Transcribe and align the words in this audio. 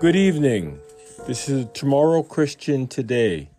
Good 0.00 0.16
evening. 0.16 0.80
This 1.26 1.46
is 1.50 1.66
Tomorrow 1.74 2.22
Christian 2.22 2.86
Today. 2.86 3.50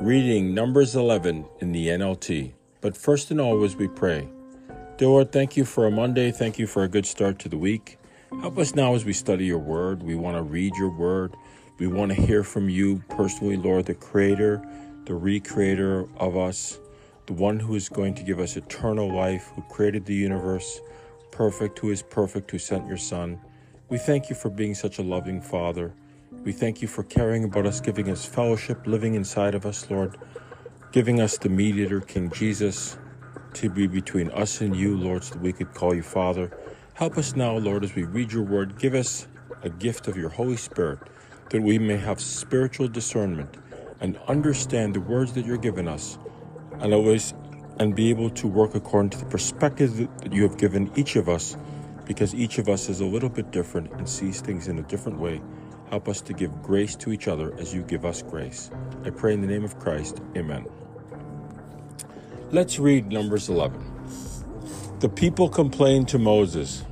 Reading 0.00 0.54
Numbers 0.54 0.96
11 0.96 1.44
in 1.60 1.72
the 1.72 1.88
NLT. 1.88 2.54
But 2.80 2.96
first 2.96 3.30
and 3.30 3.38
always, 3.38 3.76
we 3.76 3.88
pray. 3.88 4.26
Dear 4.96 5.08
Lord, 5.08 5.30
thank 5.30 5.54
you 5.54 5.66
for 5.66 5.86
a 5.86 5.90
Monday. 5.90 6.30
Thank 6.30 6.58
you 6.58 6.66
for 6.66 6.82
a 6.84 6.88
good 6.88 7.04
start 7.04 7.38
to 7.40 7.50
the 7.50 7.58
week. 7.58 7.98
Help 8.40 8.56
us 8.56 8.74
now 8.74 8.94
as 8.94 9.04
we 9.04 9.12
study 9.12 9.44
your 9.44 9.58
word. 9.58 10.02
We 10.02 10.14
want 10.14 10.38
to 10.38 10.42
read 10.42 10.76
your 10.76 10.88
word. 10.88 11.36
We 11.78 11.88
want 11.88 12.10
to 12.12 12.18
hear 12.18 12.42
from 12.42 12.70
you 12.70 13.04
personally, 13.10 13.58
Lord, 13.58 13.84
the 13.84 13.94
creator, 13.94 14.66
the 15.04 15.12
recreator 15.12 16.08
of 16.16 16.38
us, 16.38 16.78
the 17.26 17.34
one 17.34 17.60
who 17.60 17.74
is 17.74 17.90
going 17.90 18.14
to 18.14 18.22
give 18.22 18.40
us 18.40 18.56
eternal 18.56 19.14
life, 19.14 19.52
who 19.54 19.62
created 19.68 20.06
the 20.06 20.14
universe, 20.14 20.80
perfect, 21.30 21.80
who 21.80 21.90
is 21.90 22.00
perfect, 22.00 22.50
who 22.50 22.58
sent 22.58 22.88
your 22.88 22.96
Son. 22.96 23.38
We 23.92 23.98
thank 23.98 24.30
you 24.30 24.34
for 24.34 24.48
being 24.48 24.74
such 24.74 24.98
a 24.98 25.02
loving 25.02 25.42
Father. 25.42 25.92
We 26.44 26.52
thank 26.52 26.80
you 26.80 26.88
for 26.88 27.02
caring 27.02 27.44
about 27.44 27.66
us, 27.66 27.78
giving 27.78 28.08
us 28.08 28.24
fellowship, 28.24 28.86
living 28.86 29.16
inside 29.16 29.54
of 29.54 29.66
us, 29.66 29.90
Lord, 29.90 30.16
giving 30.92 31.20
us 31.20 31.36
the 31.36 31.50
mediator, 31.50 32.00
King 32.00 32.30
Jesus, 32.30 32.96
to 33.52 33.68
be 33.68 33.86
between 33.86 34.30
us 34.30 34.62
and 34.62 34.74
you, 34.74 34.96
Lord, 34.96 35.24
so 35.24 35.34
that 35.34 35.42
we 35.42 35.52
could 35.52 35.74
call 35.74 35.94
you 35.94 36.02
Father. 36.02 36.56
Help 36.94 37.18
us 37.18 37.36
now, 37.36 37.54
Lord, 37.58 37.84
as 37.84 37.94
we 37.94 38.04
read 38.04 38.32
your 38.32 38.44
word. 38.44 38.78
Give 38.78 38.94
us 38.94 39.28
a 39.62 39.68
gift 39.68 40.08
of 40.08 40.16
your 40.16 40.30
Holy 40.30 40.56
Spirit 40.56 40.98
that 41.50 41.60
we 41.60 41.78
may 41.78 41.98
have 41.98 42.18
spiritual 42.18 42.88
discernment 42.88 43.58
and 44.00 44.18
understand 44.26 44.94
the 44.94 45.02
words 45.02 45.34
that 45.34 45.44
you're 45.44 45.58
giving 45.58 45.86
us 45.86 46.16
and 46.80 46.94
always 46.94 47.34
and 47.78 47.94
be 47.94 48.08
able 48.08 48.30
to 48.30 48.48
work 48.48 48.74
according 48.74 49.10
to 49.10 49.18
the 49.18 49.26
perspective 49.26 50.08
that 50.22 50.32
you 50.32 50.44
have 50.44 50.56
given 50.56 50.90
each 50.96 51.14
of 51.16 51.28
us 51.28 51.58
because 52.04 52.34
each 52.34 52.58
of 52.58 52.68
us 52.68 52.88
is 52.88 53.00
a 53.00 53.06
little 53.06 53.28
bit 53.28 53.50
different 53.50 53.92
and 53.92 54.08
sees 54.08 54.40
things 54.40 54.68
in 54.68 54.78
a 54.78 54.82
different 54.82 55.18
way. 55.18 55.40
Help 55.90 56.08
us 56.08 56.20
to 56.22 56.32
give 56.32 56.62
grace 56.62 56.96
to 56.96 57.12
each 57.12 57.28
other 57.28 57.54
as 57.58 57.74
you 57.74 57.82
give 57.82 58.04
us 58.04 58.22
grace. 58.22 58.70
I 59.04 59.10
pray 59.10 59.34
in 59.34 59.40
the 59.40 59.46
name 59.46 59.64
of 59.64 59.78
Christ. 59.78 60.20
Amen. 60.36 60.66
Let's 62.50 62.78
read 62.78 63.12
Numbers 63.12 63.48
11. 63.48 63.82
The 65.00 65.08
people 65.08 65.48
complained 65.48 66.08
to 66.08 66.18
Moses. 66.18 66.84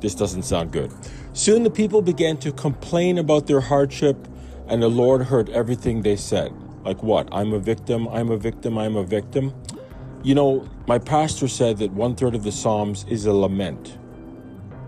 This 0.00 0.14
doesn't 0.14 0.44
sound 0.44 0.72
good. 0.72 0.92
Soon 1.32 1.62
the 1.62 1.70
people 1.70 2.02
began 2.02 2.36
to 2.38 2.52
complain 2.52 3.18
about 3.18 3.46
their 3.46 3.60
hardship, 3.60 4.28
and 4.68 4.82
the 4.82 4.88
Lord 4.88 5.22
heard 5.22 5.48
everything 5.50 6.02
they 6.02 6.16
said. 6.16 6.52
Like 6.84 7.02
what? 7.02 7.28
I'm 7.32 7.52
a 7.52 7.58
victim, 7.58 8.08
I'm 8.08 8.30
a 8.30 8.36
victim, 8.36 8.78
I'm 8.78 8.96
a 8.96 9.04
victim. 9.04 9.54
You 10.24 10.36
know, 10.36 10.68
my 10.86 11.00
pastor 11.00 11.48
said 11.48 11.78
that 11.78 11.90
one 11.94 12.14
third 12.14 12.36
of 12.36 12.44
the 12.44 12.52
Psalms 12.52 13.04
is 13.08 13.26
a 13.26 13.32
lament. 13.32 13.98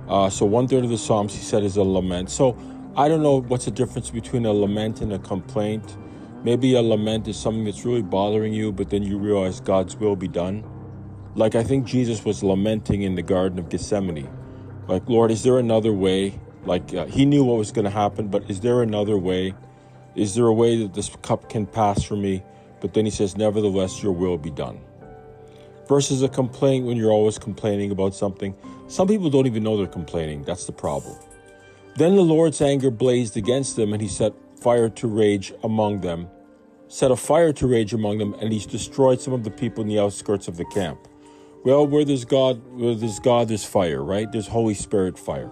Uh, 0.08 0.30
so 0.30 0.46
one 0.46 0.68
third 0.68 0.84
of 0.84 0.90
the 0.90 0.98
Psalms, 0.98 1.34
he 1.34 1.42
said, 1.42 1.64
is 1.64 1.76
a 1.76 1.82
lament. 1.82 2.30
So 2.30 2.56
I 2.96 3.08
don't 3.08 3.20
know 3.20 3.40
what's 3.40 3.64
the 3.64 3.72
difference 3.72 4.10
between 4.10 4.46
a 4.46 4.52
lament 4.52 5.00
and 5.00 5.12
a 5.12 5.18
complaint. 5.18 5.96
Maybe 6.44 6.76
a 6.76 6.82
lament 6.82 7.26
is 7.26 7.36
something 7.36 7.64
that's 7.64 7.84
really 7.84 8.00
bothering 8.00 8.54
you, 8.54 8.70
but 8.70 8.90
then 8.90 9.02
you 9.02 9.18
realize 9.18 9.58
God's 9.58 9.96
will 9.96 10.14
be 10.14 10.28
done. 10.28 10.62
Like 11.34 11.56
I 11.56 11.64
think 11.64 11.84
Jesus 11.84 12.24
was 12.24 12.44
lamenting 12.44 13.02
in 13.02 13.16
the 13.16 13.22
Garden 13.22 13.58
of 13.58 13.68
Gethsemane. 13.70 14.30
Like, 14.86 15.08
Lord, 15.08 15.32
is 15.32 15.42
there 15.42 15.58
another 15.58 15.92
way? 15.92 16.38
Like 16.64 16.94
uh, 16.94 17.06
he 17.06 17.24
knew 17.24 17.42
what 17.42 17.58
was 17.58 17.72
going 17.72 17.86
to 17.86 17.90
happen, 17.90 18.28
but 18.28 18.48
is 18.48 18.60
there 18.60 18.82
another 18.82 19.18
way? 19.18 19.56
Is 20.14 20.36
there 20.36 20.46
a 20.46 20.54
way 20.54 20.76
that 20.76 20.94
this 20.94 21.10
cup 21.22 21.48
can 21.48 21.66
pass 21.66 22.04
from 22.04 22.22
me? 22.22 22.44
But 22.80 22.94
then 22.94 23.04
he 23.04 23.10
says, 23.10 23.36
Nevertheless, 23.36 24.00
your 24.00 24.12
will 24.12 24.38
be 24.38 24.50
done 24.52 24.78
versus 25.88 26.22
a 26.22 26.28
complaint 26.28 26.86
when 26.86 26.96
you're 26.96 27.10
always 27.10 27.38
complaining 27.38 27.90
about 27.90 28.14
something. 28.14 28.54
Some 28.88 29.08
people 29.08 29.30
don't 29.30 29.46
even 29.46 29.62
know 29.62 29.76
they're 29.76 29.86
complaining. 29.86 30.42
That's 30.42 30.66
the 30.66 30.72
problem. 30.72 31.16
Then 31.96 32.16
the 32.16 32.22
Lord's 32.22 32.60
anger 32.60 32.90
blazed 32.90 33.36
against 33.36 33.76
them, 33.76 33.92
and 33.92 34.02
he 34.02 34.08
set 34.08 34.32
fire 34.60 34.88
to 34.88 35.06
rage 35.06 35.52
among 35.62 36.00
them, 36.00 36.28
set 36.88 37.10
a 37.10 37.16
fire 37.16 37.52
to 37.52 37.66
rage 37.66 37.92
among 37.92 38.18
them, 38.18 38.34
and 38.40 38.52
he's 38.52 38.66
destroyed 38.66 39.20
some 39.20 39.32
of 39.32 39.44
the 39.44 39.50
people 39.50 39.82
in 39.82 39.88
the 39.88 39.98
outskirts 39.98 40.48
of 40.48 40.56
the 40.56 40.64
camp. 40.66 40.98
Well, 41.64 41.86
where 41.86 42.04
there's 42.04 42.24
God, 42.24 42.62
where 42.74 42.94
there's 42.94 43.20
God, 43.20 43.48
there's 43.48 43.64
fire, 43.64 44.02
right? 44.02 44.30
There's 44.30 44.48
Holy 44.48 44.74
Spirit 44.74 45.18
fire. 45.18 45.50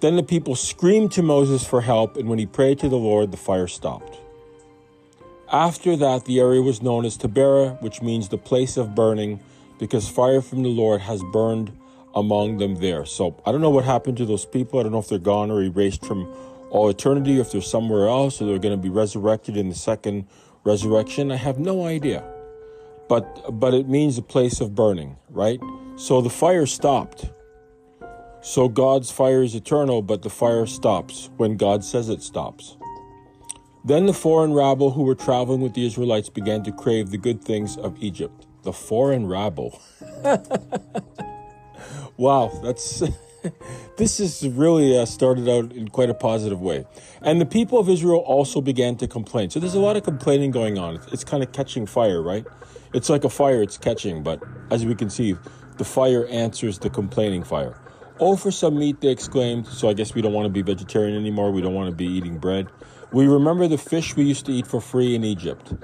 Then 0.00 0.16
the 0.16 0.22
people 0.22 0.56
screamed 0.56 1.12
to 1.12 1.22
Moses 1.22 1.66
for 1.66 1.80
help, 1.80 2.16
and 2.16 2.28
when 2.28 2.38
he 2.38 2.46
prayed 2.46 2.78
to 2.80 2.88
the 2.88 2.96
Lord, 2.96 3.30
the 3.30 3.36
fire 3.36 3.68
stopped. 3.68 4.18
After 5.50 5.96
that, 5.96 6.24
the 6.24 6.40
area 6.40 6.62
was 6.62 6.80
known 6.80 7.04
as 7.04 7.16
Taberah, 7.16 7.80
which 7.82 8.02
means 8.02 8.28
the 8.28 8.38
place 8.38 8.76
of 8.76 8.94
burning, 8.94 9.40
because 9.82 10.08
fire 10.08 10.40
from 10.40 10.62
the 10.62 10.68
Lord 10.68 11.00
has 11.00 11.20
burned 11.32 11.76
among 12.14 12.58
them 12.58 12.76
there. 12.76 13.04
So 13.04 13.42
I 13.44 13.50
don't 13.50 13.60
know 13.60 13.68
what 13.70 13.84
happened 13.84 14.16
to 14.18 14.24
those 14.24 14.44
people. 14.44 14.78
I 14.78 14.84
don't 14.84 14.92
know 14.92 15.00
if 15.00 15.08
they're 15.08 15.18
gone 15.18 15.50
or 15.50 15.60
erased 15.60 16.06
from 16.06 16.32
all 16.70 16.88
eternity, 16.88 17.40
if 17.40 17.50
they're 17.50 17.60
somewhere 17.60 18.06
else, 18.06 18.40
or 18.40 18.46
they're 18.46 18.60
going 18.60 18.76
to 18.76 18.80
be 18.80 18.88
resurrected 18.88 19.56
in 19.56 19.68
the 19.70 19.74
second 19.74 20.28
resurrection. 20.62 21.32
I 21.32 21.36
have 21.36 21.58
no 21.58 21.84
idea. 21.84 22.22
But 23.08 23.58
but 23.58 23.74
it 23.74 23.88
means 23.88 24.16
a 24.18 24.22
place 24.22 24.60
of 24.60 24.72
burning, 24.76 25.16
right? 25.30 25.58
So 25.96 26.20
the 26.20 26.30
fire 26.30 26.66
stopped. 26.66 27.32
So 28.40 28.68
God's 28.68 29.10
fire 29.10 29.42
is 29.42 29.56
eternal, 29.56 30.00
but 30.00 30.22
the 30.22 30.30
fire 30.30 30.64
stops 30.66 31.28
when 31.38 31.56
God 31.56 31.82
says 31.82 32.08
it 32.08 32.22
stops. 32.22 32.76
Then 33.84 34.06
the 34.06 34.14
foreign 34.14 34.52
rabble 34.52 34.92
who 34.92 35.02
were 35.02 35.16
traveling 35.16 35.60
with 35.60 35.74
the 35.74 35.84
Israelites 35.84 36.28
began 36.28 36.62
to 36.62 36.70
crave 36.70 37.10
the 37.10 37.18
good 37.18 37.42
things 37.42 37.76
of 37.76 38.00
Egypt 38.00 38.46
the 38.62 38.72
foreign 38.72 39.26
rabble. 39.26 39.80
wow, 42.16 42.50
that's 42.62 43.02
this 43.96 44.20
is 44.20 44.46
really 44.48 44.96
uh, 44.96 45.04
started 45.04 45.48
out 45.48 45.72
in 45.72 45.88
quite 45.88 46.10
a 46.10 46.14
positive 46.14 46.60
way. 46.60 46.86
And 47.20 47.40
the 47.40 47.46
people 47.46 47.78
of 47.78 47.88
Israel 47.88 48.18
also 48.20 48.60
began 48.60 48.96
to 48.96 49.08
complain. 49.08 49.50
So 49.50 49.60
there's 49.60 49.74
a 49.74 49.80
lot 49.80 49.96
of 49.96 50.04
complaining 50.04 50.50
going 50.50 50.78
on. 50.78 50.96
It's, 50.96 51.06
it's 51.12 51.24
kind 51.24 51.42
of 51.42 51.52
catching 51.52 51.86
fire, 51.86 52.22
right? 52.22 52.46
It's 52.94 53.08
like 53.08 53.24
a 53.24 53.30
fire, 53.30 53.62
it's 53.62 53.78
catching, 53.78 54.22
but 54.22 54.42
as 54.70 54.84
we 54.84 54.94
can 54.94 55.10
see, 55.10 55.36
the 55.78 55.84
fire 55.84 56.26
answers 56.26 56.78
the 56.78 56.90
complaining 56.90 57.42
fire. 57.42 57.80
Oh, 58.20 58.36
for 58.36 58.50
some 58.50 58.78
meat, 58.78 59.00
they 59.00 59.08
exclaimed. 59.08 59.66
So 59.66 59.88
I 59.88 59.94
guess 59.94 60.14
we 60.14 60.22
don't 60.22 60.32
want 60.32 60.46
to 60.46 60.50
be 60.50 60.62
vegetarian 60.62 61.16
anymore. 61.16 61.50
We 61.50 61.62
don't 61.62 61.74
want 61.74 61.90
to 61.90 61.96
be 61.96 62.06
eating 62.06 62.38
bread. 62.38 62.68
We 63.12 63.26
remember 63.26 63.66
the 63.66 63.78
fish 63.78 64.16
we 64.16 64.24
used 64.24 64.46
to 64.46 64.52
eat 64.52 64.66
for 64.66 64.80
free 64.80 65.14
in 65.14 65.24
Egypt. 65.24 65.74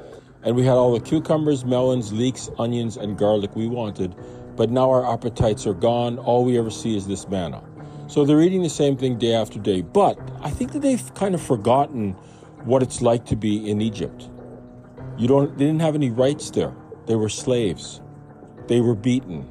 And 0.44 0.54
we 0.54 0.64
had 0.64 0.74
all 0.74 0.92
the 0.92 1.00
cucumbers, 1.00 1.64
melons, 1.64 2.12
leeks, 2.12 2.48
onions, 2.58 2.96
and 2.96 3.18
garlic 3.18 3.56
we 3.56 3.66
wanted, 3.66 4.14
but 4.56 4.70
now 4.70 4.90
our 4.90 5.12
appetites 5.12 5.66
are 5.66 5.74
gone. 5.74 6.18
All 6.18 6.44
we 6.44 6.58
ever 6.58 6.70
see 6.70 6.96
is 6.96 7.06
this 7.06 7.28
manna. 7.28 7.62
So 8.06 8.24
they're 8.24 8.40
eating 8.40 8.62
the 8.62 8.70
same 8.70 8.96
thing 8.96 9.18
day 9.18 9.34
after 9.34 9.58
day. 9.58 9.82
But 9.82 10.18
I 10.40 10.50
think 10.50 10.72
that 10.72 10.80
they've 10.80 11.14
kind 11.14 11.34
of 11.34 11.42
forgotten 11.42 12.12
what 12.64 12.82
it's 12.82 13.02
like 13.02 13.26
to 13.26 13.36
be 13.36 13.70
in 13.70 13.80
Egypt. 13.80 14.30
You 15.18 15.28
don't 15.28 15.56
they 15.58 15.66
didn't 15.66 15.80
have 15.80 15.94
any 15.94 16.10
rights 16.10 16.50
there. 16.50 16.74
They 17.06 17.16
were 17.16 17.28
slaves. 17.28 18.00
They 18.66 18.80
were 18.80 18.94
beaten. 18.94 19.48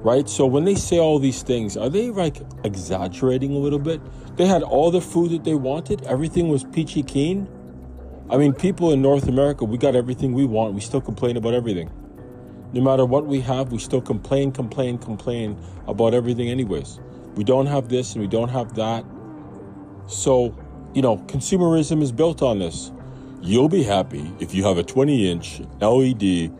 Right? 0.00 0.28
So 0.28 0.46
when 0.46 0.64
they 0.64 0.76
say 0.76 0.98
all 0.98 1.18
these 1.18 1.42
things, 1.42 1.76
are 1.76 1.90
they 1.90 2.10
like 2.10 2.40
exaggerating 2.64 3.52
a 3.52 3.58
little 3.58 3.78
bit? 3.78 4.00
They 4.36 4.46
had 4.46 4.62
all 4.62 4.90
the 4.90 5.00
food 5.00 5.32
that 5.32 5.44
they 5.44 5.54
wanted. 5.54 6.04
Everything 6.04 6.48
was 6.48 6.64
peachy 6.64 7.02
keen. 7.02 7.48
I 8.30 8.36
mean, 8.36 8.52
people 8.52 8.92
in 8.92 9.00
North 9.00 9.26
America, 9.26 9.64
we 9.64 9.78
got 9.78 9.96
everything 9.96 10.34
we 10.34 10.44
want. 10.44 10.74
We 10.74 10.82
still 10.82 11.00
complain 11.00 11.38
about 11.38 11.54
everything. 11.54 11.90
No 12.74 12.82
matter 12.82 13.06
what 13.06 13.24
we 13.24 13.40
have, 13.40 13.72
we 13.72 13.78
still 13.78 14.02
complain, 14.02 14.52
complain, 14.52 14.98
complain 14.98 15.58
about 15.86 16.12
everything, 16.12 16.50
anyways. 16.50 17.00
We 17.36 17.44
don't 17.44 17.64
have 17.64 17.88
this 17.88 18.12
and 18.12 18.20
we 18.20 18.28
don't 18.28 18.50
have 18.50 18.74
that. 18.74 19.06
So, 20.08 20.54
you 20.92 21.00
know, 21.00 21.16
consumerism 21.16 22.02
is 22.02 22.12
built 22.12 22.42
on 22.42 22.58
this. 22.58 22.92
You'll 23.40 23.70
be 23.70 23.82
happy 23.82 24.30
if 24.40 24.52
you 24.52 24.62
have 24.64 24.76
a 24.76 24.82
20 24.82 25.30
inch 25.30 25.60
LED 25.80 26.52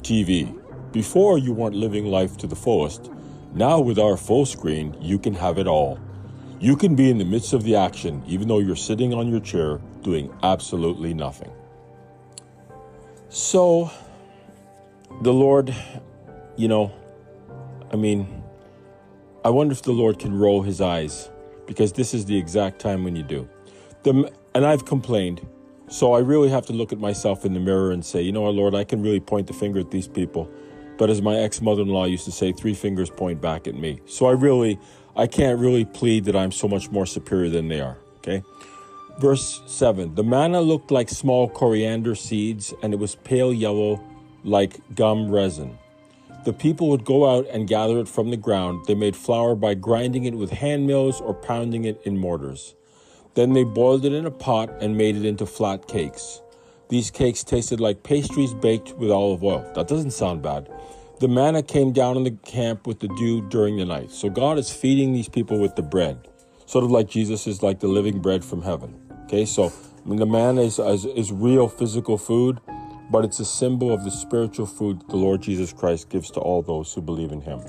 TV. 0.00 0.58
Before, 0.92 1.36
you 1.36 1.52
weren't 1.52 1.76
living 1.76 2.06
life 2.06 2.38
to 2.38 2.46
the 2.46 2.56
fullest. 2.56 3.10
Now, 3.52 3.78
with 3.78 3.98
our 3.98 4.16
full 4.16 4.46
screen, 4.46 4.96
you 5.02 5.18
can 5.18 5.34
have 5.34 5.58
it 5.58 5.66
all. 5.66 5.98
You 6.60 6.76
can 6.76 6.94
be 6.94 7.10
in 7.10 7.16
the 7.16 7.24
midst 7.24 7.54
of 7.54 7.62
the 7.62 7.76
action 7.76 8.22
even 8.26 8.46
though 8.46 8.58
you're 8.58 8.76
sitting 8.76 9.14
on 9.14 9.28
your 9.28 9.40
chair 9.40 9.80
doing 10.02 10.30
absolutely 10.42 11.14
nothing. 11.14 11.50
So, 13.30 13.90
the 15.22 15.32
Lord, 15.32 15.74
you 16.56 16.68
know, 16.68 16.92
I 17.90 17.96
mean, 17.96 18.42
I 19.42 19.48
wonder 19.48 19.72
if 19.72 19.82
the 19.82 19.92
Lord 19.92 20.18
can 20.18 20.38
roll 20.38 20.60
his 20.60 20.82
eyes 20.82 21.30
because 21.66 21.94
this 21.94 22.12
is 22.12 22.26
the 22.26 22.36
exact 22.36 22.78
time 22.78 23.04
when 23.04 23.16
you 23.16 23.22
do. 23.22 23.48
The, 24.02 24.30
and 24.54 24.66
I've 24.66 24.84
complained, 24.84 25.46
so 25.88 26.12
I 26.12 26.18
really 26.18 26.50
have 26.50 26.66
to 26.66 26.74
look 26.74 26.92
at 26.92 26.98
myself 26.98 27.46
in 27.46 27.54
the 27.54 27.60
mirror 27.60 27.90
and 27.90 28.04
say, 28.04 28.20
you 28.20 28.32
know 28.32 28.42
what, 28.42 28.54
Lord, 28.54 28.74
I 28.74 28.84
can 28.84 29.02
really 29.02 29.20
point 29.20 29.46
the 29.46 29.54
finger 29.54 29.80
at 29.80 29.90
these 29.90 30.08
people. 30.08 30.50
But 31.00 31.08
as 31.08 31.22
my 31.22 31.36
ex 31.36 31.62
mother 31.62 31.80
in 31.80 31.88
law 31.88 32.04
used 32.04 32.26
to 32.26 32.30
say, 32.30 32.52
three 32.52 32.74
fingers 32.74 33.08
point 33.08 33.40
back 33.40 33.66
at 33.66 33.74
me. 33.74 34.02
So 34.04 34.26
I 34.26 34.32
really, 34.32 34.78
I 35.16 35.26
can't 35.26 35.58
really 35.58 35.86
plead 35.86 36.26
that 36.26 36.36
I'm 36.36 36.52
so 36.52 36.68
much 36.68 36.90
more 36.90 37.06
superior 37.06 37.48
than 37.48 37.68
they 37.68 37.80
are. 37.80 37.96
Okay. 38.18 38.42
Verse 39.18 39.62
7 39.66 40.14
The 40.14 40.22
manna 40.22 40.60
looked 40.60 40.90
like 40.90 41.08
small 41.08 41.48
coriander 41.48 42.14
seeds, 42.14 42.74
and 42.82 42.92
it 42.92 42.98
was 42.98 43.14
pale 43.14 43.50
yellow 43.50 43.98
like 44.44 44.76
gum 44.94 45.30
resin. 45.30 45.78
The 46.44 46.52
people 46.52 46.90
would 46.90 47.06
go 47.06 47.34
out 47.34 47.46
and 47.48 47.66
gather 47.66 47.98
it 47.98 48.06
from 48.06 48.28
the 48.28 48.36
ground. 48.36 48.84
They 48.86 48.94
made 48.94 49.16
flour 49.16 49.54
by 49.54 49.72
grinding 49.72 50.24
it 50.24 50.34
with 50.34 50.50
hand 50.50 50.86
mills 50.86 51.18
or 51.18 51.32
pounding 51.32 51.86
it 51.86 51.98
in 52.04 52.18
mortars. 52.18 52.74
Then 53.36 53.54
they 53.54 53.64
boiled 53.64 54.04
it 54.04 54.12
in 54.12 54.26
a 54.26 54.30
pot 54.30 54.68
and 54.82 54.98
made 54.98 55.16
it 55.16 55.24
into 55.24 55.46
flat 55.46 55.88
cakes. 55.88 56.42
These 56.90 57.12
cakes 57.12 57.44
tasted 57.44 57.80
like 57.80 58.02
pastries 58.02 58.52
baked 58.52 58.94
with 58.94 59.12
olive 59.12 59.44
oil. 59.44 59.64
That 59.76 59.86
doesn't 59.86 60.10
sound 60.10 60.42
bad. 60.42 60.68
The 61.20 61.28
manna 61.28 61.62
came 61.62 61.92
down 61.92 62.16
in 62.16 62.24
the 62.24 62.32
camp 62.32 62.86
with 62.86 62.98
the 62.98 63.06
dew 63.16 63.48
during 63.48 63.76
the 63.76 63.84
night. 63.84 64.10
So 64.10 64.28
God 64.28 64.58
is 64.58 64.72
feeding 64.72 65.12
these 65.12 65.28
people 65.28 65.60
with 65.60 65.76
the 65.76 65.82
bread, 65.82 66.26
sort 66.66 66.82
of 66.82 66.90
like 66.90 67.08
Jesus 67.08 67.46
is 67.46 67.62
like 67.62 67.78
the 67.78 67.86
living 67.86 68.20
bread 68.20 68.44
from 68.44 68.62
heaven. 68.62 69.00
Okay, 69.24 69.44
so 69.44 69.72
I 70.04 70.08
mean, 70.08 70.18
the 70.18 70.26
manna 70.26 70.62
is, 70.62 70.80
is, 70.80 71.04
is 71.04 71.30
real 71.30 71.68
physical 71.68 72.18
food, 72.18 72.58
but 73.08 73.24
it's 73.24 73.38
a 73.38 73.44
symbol 73.44 73.92
of 73.92 74.02
the 74.02 74.10
spiritual 74.10 74.66
food 74.66 75.02
the 75.08 75.16
Lord 75.16 75.42
Jesus 75.42 75.72
Christ 75.72 76.08
gives 76.08 76.28
to 76.32 76.40
all 76.40 76.60
those 76.60 76.92
who 76.92 77.02
believe 77.02 77.30
in 77.30 77.40
him. 77.40 77.60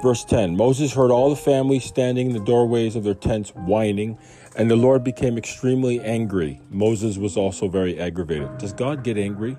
Verse 0.00 0.24
10 0.24 0.56
Moses 0.56 0.94
heard 0.94 1.10
all 1.10 1.28
the 1.28 1.36
families 1.36 1.84
standing 1.84 2.28
in 2.28 2.32
the 2.32 2.44
doorways 2.44 2.94
of 2.94 3.02
their 3.02 3.14
tents 3.14 3.50
whining, 3.50 4.16
and 4.56 4.70
the 4.70 4.76
Lord 4.76 5.02
became 5.02 5.36
extremely 5.36 6.00
angry. 6.00 6.60
Moses 6.70 7.18
was 7.18 7.36
also 7.36 7.68
very 7.68 7.98
aggravated. 7.98 8.58
Does 8.58 8.72
God 8.72 9.02
get 9.02 9.18
angry? 9.18 9.56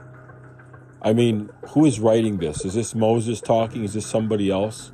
I 1.01 1.11
mean, 1.13 1.49
who 1.69 1.85
is 1.85 1.99
writing 1.99 2.37
this? 2.37 2.63
Is 2.63 2.73
this 2.73 2.95
Moses 2.95 3.41
talking? 3.41 3.83
Is 3.83 3.93
this 3.93 4.05
somebody 4.05 4.49
else? 4.49 4.91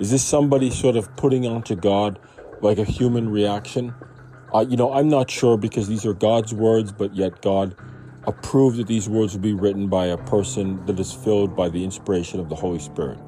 Is 0.00 0.10
this 0.10 0.24
somebody 0.24 0.70
sort 0.70 0.96
of 0.96 1.14
putting 1.16 1.46
onto 1.46 1.76
God 1.76 2.18
like 2.60 2.78
a 2.78 2.84
human 2.84 3.28
reaction? 3.28 3.94
Uh, 4.52 4.64
you 4.68 4.76
know, 4.76 4.92
I'm 4.92 5.08
not 5.08 5.30
sure 5.30 5.56
because 5.56 5.86
these 5.86 6.06
are 6.06 6.14
God's 6.14 6.54
words, 6.54 6.90
but 6.90 7.14
yet 7.14 7.42
God 7.42 7.76
approved 8.26 8.78
that 8.78 8.86
these 8.86 9.08
words 9.08 9.32
would 9.32 9.42
be 9.42 9.54
written 9.54 9.88
by 9.88 10.06
a 10.06 10.16
person 10.16 10.84
that 10.86 10.98
is 10.98 11.12
filled 11.12 11.54
by 11.56 11.68
the 11.68 11.84
inspiration 11.84 12.40
of 12.40 12.48
the 12.48 12.56
Holy 12.56 12.78
Spirit. 12.78 13.18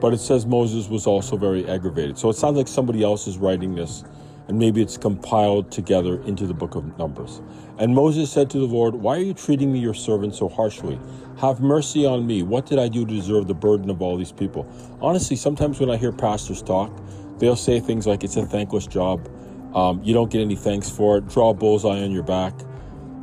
But 0.00 0.14
it 0.14 0.18
says 0.18 0.46
Moses 0.46 0.88
was 0.88 1.06
also 1.06 1.36
very 1.36 1.68
aggravated. 1.68 2.18
So 2.18 2.28
it 2.28 2.34
sounds 2.34 2.56
like 2.56 2.68
somebody 2.68 3.02
else 3.02 3.26
is 3.26 3.38
writing 3.38 3.74
this 3.74 4.04
and 4.48 4.58
maybe 4.58 4.80
it's 4.80 4.96
compiled 4.96 5.70
together 5.70 6.22
into 6.22 6.46
the 6.46 6.54
book 6.54 6.74
of 6.74 6.98
Numbers. 6.98 7.40
And 7.78 7.94
Moses 7.94 8.32
said 8.32 8.50
to 8.50 8.58
the 8.58 8.64
Lord, 8.64 8.94
Why 8.94 9.16
are 9.18 9.22
you 9.22 9.34
treating 9.34 9.70
me, 9.70 9.78
your 9.78 9.94
servant, 9.94 10.34
so 10.34 10.48
harshly? 10.48 10.98
Have 11.38 11.60
mercy 11.60 12.04
on 12.06 12.26
me. 12.26 12.42
What 12.42 12.66
did 12.66 12.78
I 12.78 12.88
do 12.88 13.06
to 13.06 13.14
deserve 13.14 13.46
the 13.46 13.54
burden 13.54 13.90
of 13.90 14.02
all 14.02 14.16
these 14.16 14.32
people? 14.32 14.66
Honestly, 15.00 15.36
sometimes 15.36 15.78
when 15.78 15.90
I 15.90 15.96
hear 15.96 16.10
pastors 16.10 16.62
talk, 16.62 16.90
they'll 17.38 17.56
say 17.56 17.78
things 17.78 18.06
like, 18.06 18.24
It's 18.24 18.36
a 18.36 18.46
thankless 18.46 18.86
job. 18.86 19.28
Um, 19.74 20.02
you 20.02 20.14
don't 20.14 20.30
get 20.30 20.40
any 20.40 20.56
thanks 20.56 20.88
for 20.88 21.18
it. 21.18 21.28
Draw 21.28 21.50
a 21.50 21.54
bullseye 21.54 22.02
on 22.02 22.10
your 22.10 22.22
back. 22.22 22.54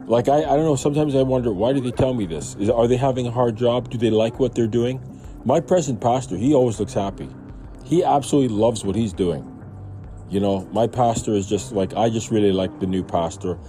Like, 0.05 0.29
I, 0.29 0.37
I 0.37 0.55
don't 0.55 0.63
know. 0.63 0.75
Sometimes 0.75 1.15
I 1.15 1.23
wonder, 1.23 1.51
why 1.51 1.73
do 1.73 1.81
they 1.81 1.91
tell 1.91 2.13
me 2.13 2.27
this? 2.27 2.55
Is, 2.59 2.69
are 2.69 2.87
they 2.87 2.97
having 2.97 3.25
a 3.25 3.31
hard 3.31 3.55
job? 3.55 3.89
Do 3.89 3.97
they 3.97 4.11
like 4.11 4.39
what 4.39 4.53
they're 4.53 4.67
doing? 4.67 5.01
My 5.47 5.59
present 5.59 6.01
pastor, 6.01 6.37
he 6.37 6.55
always 6.55 6.79
looks 6.79 6.93
happy. 6.93 7.29
He 7.83 8.03
absolutely 8.03 8.57
loves 8.57 8.83
what 8.83 8.95
he's 8.95 9.13
doing. 9.13 9.45
You 10.27 10.39
know, 10.39 10.67
my 10.71 10.87
pastor 10.87 11.33
is 11.33 11.47
just 11.47 11.71
like, 11.71 11.93
I 11.93 12.09
just 12.09 12.31
really 12.31 12.51
like 12.51 12.79
the 12.79 12.87
new 12.87 13.03
pastor. 13.03 13.59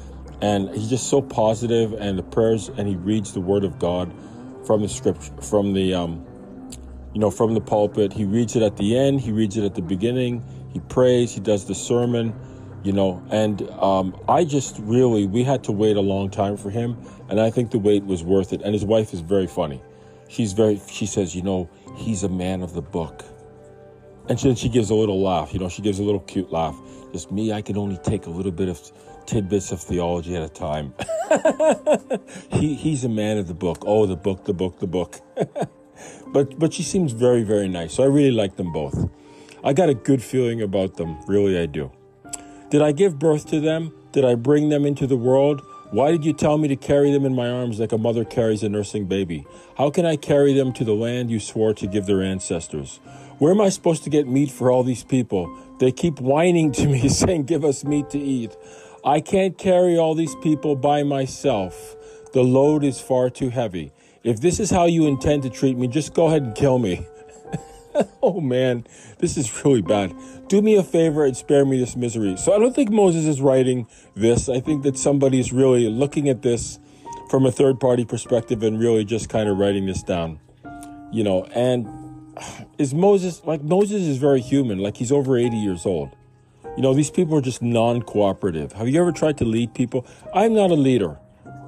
And 0.41 0.71
he's 0.71 0.89
just 0.89 1.11
so 1.11 1.21
positive 1.21 1.93
and 1.93 2.19
the 2.19 2.23
prayers, 2.23 2.71
and 2.71 2.89
he 2.89 2.97
reads 2.97 3.35
the 3.35 3.43
word 3.43 3.63
of 3.63 3.79
God 3.79 4.11
from 4.67 4.81
the 4.81 4.89
scripture, 4.89 5.31
from 5.43 5.75
the, 5.75 5.93
um, 5.93 6.25
you 7.13 7.21
know, 7.21 7.31
from 7.31 7.53
the 7.53 7.61
pulpit. 7.61 8.11
He 8.11 8.25
reads 8.25 8.57
it 8.57 8.63
at 8.63 8.79
the 8.79 8.97
end, 8.97 9.21
he 9.21 9.31
reads 9.31 9.59
it 9.59 9.65
at 9.65 9.75
the 9.75 9.83
beginning, 9.83 10.43
he 10.73 10.81
prays, 10.81 11.35
he 11.35 11.41
does 11.41 11.67
the 11.67 11.75
sermon, 11.75 12.35
you 12.85 12.93
know. 12.93 13.23
And 13.31 13.61
um, 13.73 14.19
I 14.31 14.45
just 14.45 14.79
really, 14.79 15.27
we 15.27 15.45
had 15.45 15.65
to 15.65 15.73
wait 15.73 15.99
a 15.99 16.03
long 16.03 16.31
time 16.31 16.57
for 16.57 16.71
him. 16.71 16.97
And 17.29 17.39
I 17.39 17.51
think 17.51 17.71
the 17.71 17.79
wait 17.79 18.07
was 18.07 18.25
worth 18.25 18.55
it. 18.55 18.63
And 18.63 18.73
his 18.73 18.85
wife 18.85 19.13
is 19.13 19.21
very 19.21 19.47
funny. 19.47 19.83
She's 20.29 20.53
very, 20.53 20.81
she 20.91 21.07
says, 21.07 21.35
you 21.35 21.43
know, 21.43 21.69
he's 21.97 22.23
a 22.23 22.29
man 22.29 22.63
of 22.63 22.75
the 22.75 22.83
book. 22.83 23.25
And 24.29 24.39
then 24.39 24.57
she 24.57 24.69
gives 24.69 24.91
a 24.91 24.95
little 24.95 25.23
laugh, 25.23 25.53
you 25.53 25.61
know, 25.61 25.69
she 25.69 25.83
gives 25.83 26.01
a 26.01 26.03
little 26.03 26.21
cute 26.21 26.51
laugh. 26.51 26.77
Just 27.13 27.31
me, 27.31 27.53
I 27.53 27.63
can 27.63 27.77
only 27.77 27.97
take 27.99 28.27
a 28.27 28.31
little 28.31 28.51
bit 28.51 28.69
of 28.69 28.81
tidbits 29.27 29.73
of 29.73 29.81
theology 29.81 30.35
at 30.37 30.43
a 30.43 30.49
time. 30.49 30.95
he, 32.51 32.75
he's 32.75 33.05
a 33.05 33.09
man 33.09 33.39
of 33.39 33.49
the 33.49 33.55
book. 33.55 33.85
Oh, 33.87 34.07
the 34.07 34.17
book, 34.17 34.45
the 34.45 34.53
book, 34.53 34.81
the 34.81 34.87
book. 34.87 35.21
but 36.33 36.59
but 36.59 36.73
she 36.73 36.83
seems 36.83 37.13
very, 37.13 37.43
very 37.43 37.69
nice. 37.69 37.95
So 37.95 38.03
I 38.03 38.07
really 38.07 38.31
like 38.31 38.57
them 38.57 38.73
both. 38.73 39.09
I 39.65 39.73
got 39.73 39.89
a 39.89 39.95
good 39.95 40.23
feeling 40.23 40.63
about 40.63 40.97
them. 40.97 41.19
Really, 41.27 41.59
I 41.59 41.67
do. 41.67 41.91
Did 42.71 42.83
I 42.83 42.93
give 42.93 43.19
birth 43.19 43.49
to 43.51 43.61
them? 43.61 43.93
Did 44.13 44.25
I 44.25 44.35
bring 44.35 44.69
them 44.69 44.87
into 44.87 45.07
the 45.07 45.17
world? 45.17 45.63
Why 45.93 46.11
did 46.11 46.25
you 46.25 46.33
tell 46.33 46.59
me 46.59 46.67
to 46.67 46.77
carry 46.77 47.13
them 47.13 47.25
in 47.25 47.35
my 47.35 47.49
arms 47.49 47.79
like 47.79 47.93
a 47.93 47.99
mother 47.99 48.25
carries 48.25 48.65
a 48.65 48.69
nursing 48.69 49.07
baby? 49.07 49.47
How 49.79 49.91
can 49.91 50.05
I 50.05 50.17
carry 50.17 50.53
them 50.53 50.73
to 50.73 50.85
the 50.85 50.95
land 50.95 51.31
you 51.31 51.39
swore 51.39 51.75
to 51.75 51.87
give 51.87 52.07
their 52.07 52.23
ancestors? 52.23 52.99
Where 53.39 53.53
am 53.53 53.61
I 53.61 53.69
supposed 53.69 54.03
to 54.05 54.11
get 54.11 54.27
meat 54.27 54.51
for 54.51 54.69
all 54.69 54.83
these 54.83 55.05
people? 55.05 55.49
They 55.79 55.93
keep 55.93 56.21
whining 56.21 56.73
to 56.73 56.89
me, 56.89 57.09
saying, 57.09 57.45
Give 57.45 57.65
us 57.65 57.85
meat 57.85 58.11
to 58.11 58.19
eat. 58.19 58.57
I 59.05 59.21
can't 59.21 59.57
carry 59.57 59.97
all 59.97 60.17
these 60.17 60.35
people 60.37 60.75
by 60.75 61.05
myself. 61.05 61.95
The 62.33 62.43
load 62.43 62.83
is 62.83 63.01
far 63.01 63.31
too 63.31 63.51
heavy. 63.51 63.93
If 64.25 64.41
this 64.41 64.59
is 64.59 64.71
how 64.71 64.87
you 64.87 65.07
intend 65.07 65.45
to 65.45 65.51
treat 65.51 65.79
me, 65.79 65.87
just 65.87 66.15
go 66.15 66.27
ahead 66.27 66.43
and 66.43 66.55
kill 66.57 66.81
me. 66.81 67.07
oh 68.23 68.41
man, 68.41 68.87
this 69.19 69.37
is 69.37 69.65
really 69.65 69.83
bad. 69.83 70.15
Do 70.49 70.63
me 70.63 70.77
a 70.77 70.83
favor 70.83 71.25
and 71.25 71.37
spare 71.37 71.65
me 71.65 71.79
this 71.79 71.97
misery. 71.97 72.37
So 72.37 72.55
I 72.55 72.59
don't 72.59 72.75
think 72.75 72.91
Moses 72.91 73.25
is 73.27 73.41
writing 73.41 73.87
this. 74.15 74.49
I 74.49 74.61
think 74.61 74.83
that 74.85 74.97
somebody 74.97 75.41
is 75.41 75.53
really 75.53 75.89
looking 75.89 76.29
at 76.29 76.43
this 76.43 76.79
from 77.29 77.47
a 77.47 77.53
third 77.53 77.81
party 77.81 78.05
perspective 78.05 78.63
and 78.63 78.79
really 78.79 79.05
just 79.05 79.29
kind 79.29 79.49
of 79.49 79.59
writing 79.59 79.87
this 79.87 80.03
down. 80.03 80.39
You 81.13 81.25
know, 81.25 81.45
and 81.55 81.89
is 82.79 82.95
Moses 82.95 83.43
like 83.45 83.63
Moses 83.63 84.03
is 84.03 84.19
very 84.19 84.41
human, 84.41 84.79
like 84.79 84.97
he's 84.97 85.13
over 85.13 85.37
80 85.37 85.57
years 85.57 85.87
old. 85.87 86.11
You 86.77 86.83
know, 86.83 86.93
these 86.93 87.11
people 87.11 87.37
are 87.37 87.43
just 87.43 87.63
non 87.63 88.03
cooperative. 88.03 88.73
Have 88.73 88.89
you 88.89 89.01
ever 89.01 89.13
tried 89.13 89.39
to 89.39 89.45
lead 89.45 89.73
people? 89.75 90.07
I'm 90.35 90.55
not 90.55 90.71
a 90.71 90.75
leader. 90.75 91.19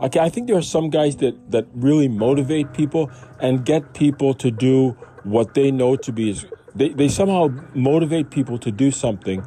Okay, 0.03 0.21
I 0.21 0.29
think 0.29 0.47
there 0.47 0.57
are 0.57 0.63
some 0.63 0.91
guys 0.91 1.17
that, 1.17 1.51
that 1.51 1.67
really 1.75 2.07
motivate 2.07 2.73
people 2.73 3.11
and 3.41 3.65
get 3.65 3.95
people 3.95 4.33
to 4.35 4.51
do 4.51 4.97
what 5.31 5.55
they 5.55 5.71
know 5.71 5.97
to 5.97 6.13
be 6.13 6.31
is 6.31 6.47
they, 6.75 6.91
they 6.91 7.09
somehow 7.09 7.49
motivate 7.75 8.31
people 8.31 8.59
to 8.59 8.71
do 8.71 8.91
something 8.91 9.45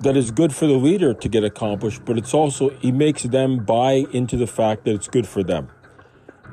that 0.00 0.16
is 0.16 0.30
good 0.30 0.54
for 0.54 0.66
the 0.66 0.74
leader 0.74 1.14
to 1.14 1.28
get 1.28 1.44
accomplished, 1.44 2.04
but 2.04 2.18
it's 2.18 2.34
also 2.34 2.70
he 2.70 2.92
makes 2.92 3.22
them 3.22 3.64
buy 3.64 4.04
into 4.12 4.36
the 4.36 4.46
fact 4.46 4.84
that 4.84 4.94
it's 4.94 5.08
good 5.08 5.26
for 5.26 5.42
them. 5.42 5.68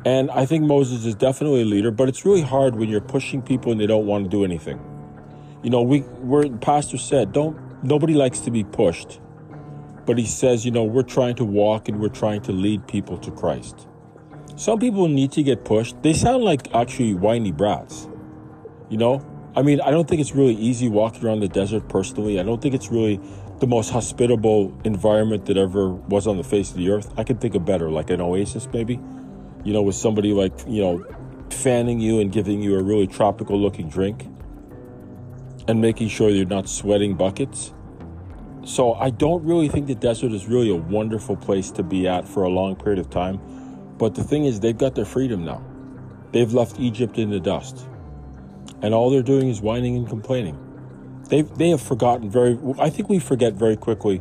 And 0.05 0.31
I 0.31 0.45
think 0.45 0.63
Moses 0.63 1.05
is 1.05 1.15
definitely 1.15 1.61
a 1.61 1.65
leader, 1.65 1.91
but 1.91 2.09
it's 2.09 2.25
really 2.25 2.41
hard 2.41 2.75
when 2.75 2.89
you're 2.89 3.01
pushing 3.01 3.41
people 3.41 3.71
and 3.71 3.79
they 3.79 3.87
don't 3.87 4.07
want 4.07 4.23
to 4.23 4.29
do 4.29 4.43
anything. 4.43 4.79
You 5.63 5.69
know, 5.69 5.81
we 5.81 6.01
we're 6.01 6.50
pastor 6.57 6.97
said, 6.97 7.31
don't 7.31 7.83
nobody 7.83 8.13
likes 8.13 8.39
to 8.41 8.51
be 8.51 8.63
pushed. 8.63 9.19
But 10.05 10.17
he 10.17 10.25
says, 10.25 10.65
you 10.65 10.71
know, 10.71 10.83
we're 10.83 11.03
trying 11.03 11.36
to 11.36 11.45
walk 11.45 11.88
and 11.88 12.00
we're 12.00 12.09
trying 12.09 12.41
to 12.43 12.51
lead 12.51 12.88
people 12.88 13.17
to 13.19 13.31
Christ. 13.31 13.88
Some 14.55 14.79
people 14.79 15.07
need 15.07 15.31
to 15.33 15.43
get 15.43 15.63
pushed. 15.63 16.01
They 16.01 16.13
sound 16.13 16.43
like 16.43 16.74
actually 16.74 17.13
whiny 17.13 17.51
brats. 17.51 18.07
You 18.91 18.98
know, 18.98 19.25
I 19.55 19.62
mean, 19.62 19.79
I 19.79 19.89
don't 19.89 20.05
think 20.05 20.19
it's 20.19 20.36
really 20.36 20.53
easy 20.53 20.89
walking 20.89 21.25
around 21.25 21.39
the 21.39 21.48
desert 21.48 21.88
personally. 21.88 22.41
I 22.41 22.43
don't 22.43 22.62
think 22.62 22.75
it's 22.75 22.91
really 22.91 23.21
the 23.60 23.65
most 23.65 23.89
hospitable 23.89 24.77
environment 24.83 25.45
that 25.45 25.55
ever 25.55 25.88
was 25.88 26.27
on 26.27 26.36
the 26.36 26.43
face 26.43 26.71
of 26.71 26.77
the 26.77 26.89
earth. 26.89 27.13
I 27.15 27.24
could 27.24 27.39
think 27.39 27.55
of 27.55 27.63
better, 27.63 27.89
like 27.89 28.10
an 28.10 28.19
oasis 28.19 28.67
maybe, 28.74 29.00
you 29.63 29.71
know, 29.71 29.81
with 29.81 29.95
somebody 29.95 30.33
like, 30.33 30.51
you 30.67 30.81
know, 30.81 31.05
fanning 31.51 32.01
you 32.01 32.19
and 32.19 32.33
giving 32.33 32.62
you 32.62 32.77
a 32.77 32.83
really 32.83 33.07
tropical 33.07 33.57
looking 33.57 33.88
drink 33.88 34.27
and 35.69 35.79
making 35.79 36.10
sure 36.10 36.29
you're 36.29 36.45
not 36.45 36.67
sweating 36.67 37.15
buckets. 37.15 37.74
So 38.65 38.95
I 38.95 39.10
don't 39.10 39.45
really 39.45 39.69
think 39.69 39.88
the 39.88 39.95
desert 39.95 40.33
is 40.33 40.48
really 40.48 40.69
a 40.69 40.75
wonderful 40.75 41.38
place 41.38 41.71
to 41.71 41.83
be 41.83 42.10
at 42.10 42.27
for 42.27 42.43
a 42.43 42.50
long 42.50 42.75
period 42.75 43.00
of 43.00 43.10
time. 43.10 43.39
But 43.98 44.15
the 44.15 44.24
thing 44.24 44.43
is, 44.43 44.60
they've 44.60 44.77
got 44.77 44.95
their 44.95 45.05
freedom 45.05 45.45
now. 45.45 45.63
They've 46.33 46.53
left 46.53 46.77
Egypt 46.77 47.17
in 47.17 47.29
the 47.29 47.39
dust. 47.39 47.88
And 48.81 48.93
all 48.93 49.09
they're 49.09 49.21
doing 49.21 49.50
is 49.50 49.61
whining 49.61 49.95
and 49.95 50.07
complaining. 50.07 50.57
They've, 51.29 51.47
they 51.57 51.69
have 51.69 51.81
forgotten 51.81 52.29
very, 52.29 52.59
I 52.79 52.89
think 52.89 53.09
we 53.09 53.19
forget 53.19 53.53
very 53.53 53.77
quickly 53.77 54.17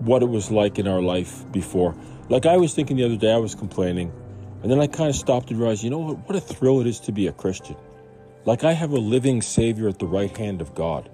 what 0.00 0.22
it 0.22 0.28
was 0.28 0.50
like 0.50 0.78
in 0.78 0.86
our 0.86 1.00
life 1.00 1.44
before. 1.52 1.94
Like 2.28 2.46
I 2.46 2.56
was 2.56 2.74
thinking 2.74 2.96
the 2.96 3.04
other 3.04 3.16
day, 3.16 3.32
I 3.32 3.38
was 3.38 3.54
complaining. 3.54 4.12
And 4.62 4.70
then 4.70 4.80
I 4.80 4.86
kind 4.86 5.08
of 5.08 5.16
stopped 5.16 5.50
and 5.50 5.58
realized, 5.58 5.82
you 5.82 5.90
know 5.90 5.98
what, 5.98 6.28
what 6.28 6.36
a 6.36 6.40
thrill 6.40 6.80
it 6.80 6.86
is 6.86 7.00
to 7.00 7.12
be 7.12 7.28
a 7.28 7.32
Christian. 7.32 7.76
Like 8.44 8.64
I 8.64 8.72
have 8.72 8.90
a 8.90 8.98
living 8.98 9.42
Savior 9.42 9.88
at 9.88 9.98
the 9.98 10.06
right 10.06 10.34
hand 10.36 10.60
of 10.60 10.74
God. 10.74 11.10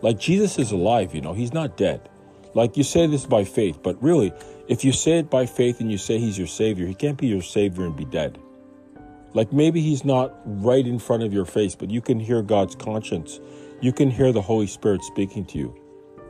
Like 0.00 0.18
Jesus 0.18 0.58
is 0.58 0.70
alive, 0.70 1.14
you 1.14 1.20
know, 1.20 1.32
he's 1.32 1.52
not 1.52 1.76
dead. 1.76 2.08
Like 2.54 2.76
you 2.76 2.84
say 2.84 3.06
this 3.06 3.26
by 3.26 3.44
faith, 3.44 3.82
but 3.82 4.00
really, 4.02 4.32
if 4.68 4.84
you 4.84 4.92
say 4.92 5.18
it 5.18 5.30
by 5.30 5.46
faith 5.46 5.80
and 5.80 5.90
you 5.90 5.98
say 5.98 6.18
he's 6.18 6.38
your 6.38 6.46
Savior, 6.46 6.86
he 6.86 6.94
can't 6.94 7.18
be 7.18 7.26
your 7.26 7.42
Savior 7.42 7.84
and 7.84 7.96
be 7.96 8.04
dead. 8.04 8.38
Like 9.34 9.52
maybe 9.52 9.80
he's 9.80 10.04
not 10.04 10.34
right 10.44 10.86
in 10.86 10.98
front 10.98 11.22
of 11.22 11.32
your 11.32 11.44
face, 11.44 11.74
but 11.74 11.90
you 11.90 12.00
can 12.00 12.18
hear 12.18 12.42
God's 12.42 12.74
conscience. 12.74 13.40
You 13.80 13.92
can 13.92 14.10
hear 14.10 14.32
the 14.32 14.42
Holy 14.42 14.66
Spirit 14.66 15.04
speaking 15.04 15.44
to 15.46 15.58
you. 15.58 15.74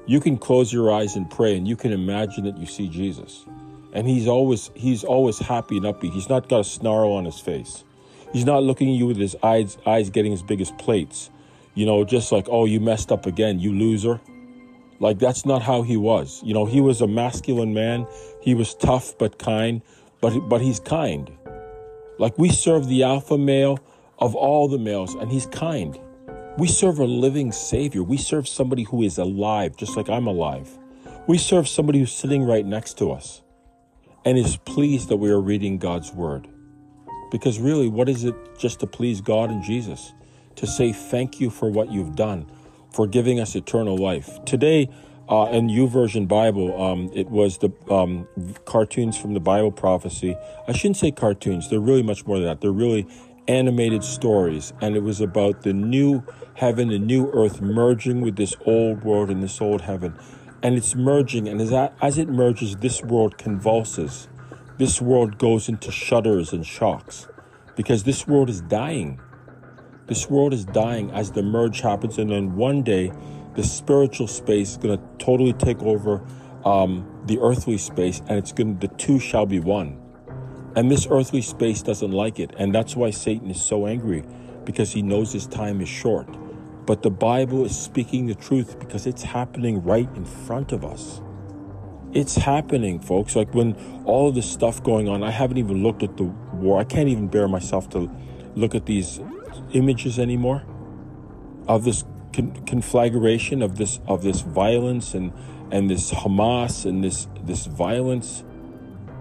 You 0.07 0.21
can 0.21 0.37
close 0.38 0.73
your 0.73 0.93
eyes 0.93 1.17
and 1.17 1.31
pray 1.31 1.57
and 1.57 1.69
you 1.69 1.76
can 1.76 1.93
imagine 1.93 2.45
that 2.45 2.59
you 2.59 2.67
see 2.67 2.88
Jesus. 2.88 3.45
And 3.93 4.07
he's 4.07 4.26
always 4.26 4.71
he's 4.75 5.05
always 5.05 5.38
happy 5.38 5.76
and 5.76 5.87
upbeat. 5.87 6.12
He's 6.12 6.28
not 6.28 6.49
got 6.49 6.61
a 6.61 6.64
snarl 6.64 7.12
on 7.12 7.25
his 7.25 7.38
face. 7.38 7.85
He's 8.33 8.45
not 8.45 8.62
looking 8.62 8.90
at 8.90 8.97
you 8.97 9.07
with 9.07 9.17
his 9.17 9.37
eyes 9.43 9.78
eyes 9.87 10.11
getting 10.11 10.33
as 10.33 10.43
big 10.43 10.61
as 10.61 10.71
plates. 10.73 11.31
You 11.75 11.87
know, 11.87 12.05
just 12.05 12.33
like, 12.33 12.47
oh, 12.50 12.64
you 12.64 12.81
messed 12.81 13.12
up 13.12 13.26
again, 13.26 13.61
you 13.61 13.73
loser. 13.73 14.21
Like 15.00 15.19
that's 15.19 15.47
not 15.47 15.62
how 15.62 15.83
he 15.83 15.97
was. 15.97 16.43
You 16.45 16.52
know, 16.52 16.67
he 16.67 16.81
was 16.81 17.00
a 17.00 17.07
masculine 17.07 17.73
man. 17.73 18.07
He 18.40 18.55
was 18.55 18.75
tough 18.75 19.17
but 19.17 19.38
kind, 19.38 19.83
but 20.21 20.37
but 20.49 20.61
he's 20.61 20.81
kind. 20.81 21.31
Like 22.19 22.39
we 22.39 22.51
serve 22.51 22.89
the 22.89 23.05
alpha 23.05 23.39
male 23.39 23.79
of 24.19 24.35
all 24.35 24.69
the 24.69 24.79
males 24.79 25.15
and 25.15 25.31
he's 25.31 25.47
kind. 25.47 25.99
We 26.59 26.67
serve 26.67 26.99
a 26.99 27.05
living 27.05 27.53
savior. 27.53 28.03
We 28.03 28.17
serve 28.17 28.49
somebody 28.49 28.83
who 28.83 29.03
is 29.03 29.19
alive 29.19 29.77
just 29.77 29.97
like 29.97 30.09
I'm 30.09 30.27
alive. 30.27 30.77
We 31.27 31.39
serve 31.39 31.69
somebody 31.69 32.01
who's 32.01 32.13
sitting 32.13 32.43
right 32.43 32.67
next 32.67 32.99
to 32.99 33.13
us 33.13 33.43
and 34.25 34.37
is 34.37 34.57
pleased 34.57 35.09
that 35.09 35.19
we 35.19 35.31
are 35.31 35.41
reading 35.41 35.79
God's 35.79 36.13
word. 36.13 36.49
Because 37.31 37.61
really, 37.61 37.89
what 37.89 38.09
is 38.09 38.25
it 38.25 38.35
just 38.59 38.81
to 38.81 38.87
please 38.87 39.21
God 39.21 39.51
and 39.51 39.63
Jesus? 39.63 40.13
To 40.57 40.67
say 40.67 40.93
thank 40.93 41.41
you 41.41 41.51
for 41.51 41.71
what 41.71 41.93
you've 41.93 42.17
done 42.17 42.51
for 42.91 43.07
giving 43.07 43.39
us 43.39 43.55
eternal 43.55 43.97
life. 43.97 44.45
Today, 44.45 44.89
uh, 45.29 45.49
in 45.53 45.69
YouVersion 45.69 46.27
Bible, 46.27 46.81
um, 46.81 47.11
it 47.15 47.29
was 47.29 47.59
the 47.59 47.71
um, 47.91 48.27
cartoons 48.65 49.17
from 49.17 49.35
the 49.35 49.41
Bible 49.41 49.71
prophecy. 49.71 50.37
I 50.67 50.73
shouldn't 50.73 50.97
say 50.97 51.11
cartoons, 51.11 51.69
they're 51.69 51.81
really 51.81 52.03
much 52.03 52.27
more 52.27 52.39
than 52.39 52.47
that. 52.47 52.61
They're 52.61 52.71
really 52.71 53.07
animated 53.47 54.05
stories, 54.05 54.73
and 54.81 54.97
it 54.97 55.03
was 55.03 55.21
about 55.21 55.63
the 55.63 55.73
new 55.73 56.23
heaven 56.55 56.91
and 56.91 57.07
new 57.07 57.31
earth 57.33 57.61
merging 57.61 58.21
with 58.21 58.37
this 58.37 58.55
old 58.67 59.05
world 59.05 59.31
and 59.31 59.43
this 59.43 59.61
old 59.61 59.83
heaven. 59.83 60.15
And 60.63 60.77
it's 60.77 60.95
merging, 60.95 61.47
and 61.47 61.61
as, 61.61 61.71
that, 61.71 61.95
as 62.03 62.19
it 62.19 62.29
merges, 62.29 62.77
this 62.77 63.03
world 63.03 63.39
convulses. 63.39 64.29
This 64.79 65.01
world 65.01 65.39
goes 65.39 65.69
into 65.69 65.91
shudders 65.91 66.53
and 66.53 66.65
shocks 66.65 67.27
because 67.77 68.05
this 68.05 68.27
world 68.27 68.49
is 68.49 68.61
dying. 68.61 69.21
This 70.07 70.31
world 70.31 70.53
is 70.53 70.65
dying 70.65 71.11
as 71.11 71.33
the 71.33 71.43
merge 71.43 71.81
happens, 71.81 72.19
and 72.19 72.31
then 72.31 72.57
one 72.57 72.83
day, 72.83 73.13
the 73.55 73.62
spiritual 73.62 74.26
space 74.26 74.73
is 74.73 74.76
going 74.76 74.99
to 74.99 75.25
totally 75.25 75.52
take 75.52 75.83
over 75.83 76.23
um, 76.64 77.07
the 77.26 77.38
earthly 77.40 77.78
space, 77.78 78.21
and 78.28 78.38
it's 78.38 78.52
gonna 78.52 78.75
The 78.75 78.88
two 78.88 79.19
shall 79.19 79.47
be 79.47 79.61
one. 79.61 80.00
And 80.76 80.90
this 80.90 81.07
earthly 81.11 81.43
space 81.43 81.83
doesn't 81.83 82.12
like 82.12 82.38
it, 82.38 82.55
and 82.59 82.75
that's 82.75 82.95
why 82.95 83.11
Satan 83.11 83.50
is 83.50 83.62
so 83.62 83.87
angry, 83.87 84.25
because 84.64 84.93
he 84.93 85.02
knows 85.02 85.33
his 85.33 85.47
time 85.47 85.81
is 85.81 85.88
short. 85.88 86.28
But 86.87 87.02
the 87.02 87.11
Bible 87.11 87.64
is 87.64 87.78
speaking 87.78 88.26
the 88.26 88.35
truth 88.35 88.78
because 88.78 89.07
it's 89.07 89.23
happening 89.23 89.83
right 89.83 90.09
in 90.14 90.25
front 90.25 90.73
of 90.73 90.85
us. 90.85 91.21
It's 92.12 92.37
happening, 92.37 92.99
folks. 92.99 93.37
Like 93.37 93.52
when 93.55 93.75
all 94.07 94.28
of 94.28 94.35
this 94.35 94.50
stuff 94.50 94.83
going 94.83 95.09
on, 95.09 95.23
I 95.23 95.31
haven't 95.31 95.59
even 95.59 95.83
looked 95.83 96.02
at 96.02 96.17
the 96.17 96.25
war. 96.25 96.81
I 96.81 96.85
can't 96.85 97.09
even 97.09 97.28
bear 97.28 97.47
myself 97.47 97.90
to 97.90 98.11
look 98.55 98.75
at 98.75 98.87
these 98.87 99.21
images 99.73 100.19
anymore 100.19 100.64
of 101.67 101.85
this 101.85 102.05
conflagration 102.33 103.63
of 103.63 103.77
this 103.77 104.01
of 104.07 104.23
this 104.23 104.41
violence 104.43 105.15
and 105.15 105.33
and 105.71 105.91
this 105.91 106.13
Hamas 106.13 106.85
and 106.85 107.03
this 107.03 107.29
this 107.43 107.67
violence. 107.67 108.45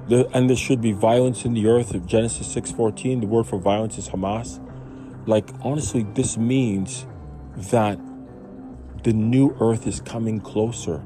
The, 0.08 0.30
and 0.34 0.50
there 0.50 0.56
should 0.56 0.80
be 0.80 0.94
violence 0.94 1.44
in 1.44 1.54
the 1.54 1.68
earth. 1.68 1.94
Of 1.94 2.06
Genesis 2.06 2.48
six 2.48 2.72
fourteen, 2.72 3.20
the 3.20 3.28
word 3.28 3.46
for 3.46 3.60
violence 3.60 3.98
is 3.98 4.08
Hamas. 4.10 4.60
Like 5.28 5.50
honestly, 5.62 6.04
this 6.14 6.38
means 6.38 7.06
that 7.58 8.00
the 9.04 9.14
new 9.14 9.56
earth 9.60 9.86
is 9.86 10.00
coming 10.00 10.40
closer. 10.40 11.04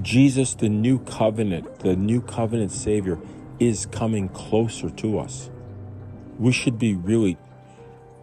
Jesus, 0.00 0.54
the 0.54 0.68
new 0.68 1.00
covenant, 1.00 1.80
the 1.80 1.96
new 1.96 2.22
covenant 2.22 2.70
Savior, 2.70 3.18
is 3.58 3.86
coming 3.86 4.28
closer 4.28 4.88
to 4.88 5.18
us. 5.18 5.50
We 6.38 6.52
should 6.52 6.78
be 6.78 6.94
really 6.94 7.36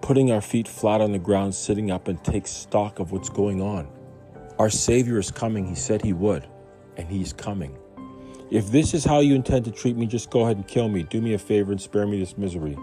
putting 0.08 0.32
our 0.32 0.40
feet 0.40 0.70
flat 0.70 1.02
on 1.02 1.12
the 1.12 1.20
ground, 1.20 1.54
sitting 1.54 1.92
up, 1.92 2.08
and 2.08 2.24
take 2.24 2.48
stock 2.48 3.00
of 3.00 3.12
what's 3.12 3.28
going 3.28 3.62
on. 3.62 3.86
Our 4.58 4.70
Savior 4.70 5.20
is 5.20 5.32
coming. 5.32 5.68
He 5.68 5.76
said 5.76 6.02
He 6.02 6.14
would, 6.14 6.48
and 6.96 7.10
He's 7.10 7.34
coming. 7.34 7.78
If 8.50 8.72
this 8.72 8.94
is 8.94 9.04
how 9.04 9.20
you 9.20 9.36
intend 9.36 9.66
to 9.66 9.72
treat 9.72 9.98
me, 9.98 10.06
just 10.06 10.30
go 10.30 10.44
ahead 10.44 10.56
and 10.56 10.66
kill 10.66 10.88
me. 10.88 11.04
Do 11.04 11.20
me 11.20 11.34
a 11.34 11.38
favor 11.38 11.74
and 11.74 11.82
spare 11.82 12.08
me 12.08 12.18
this 12.18 12.38
misery. 12.38 12.78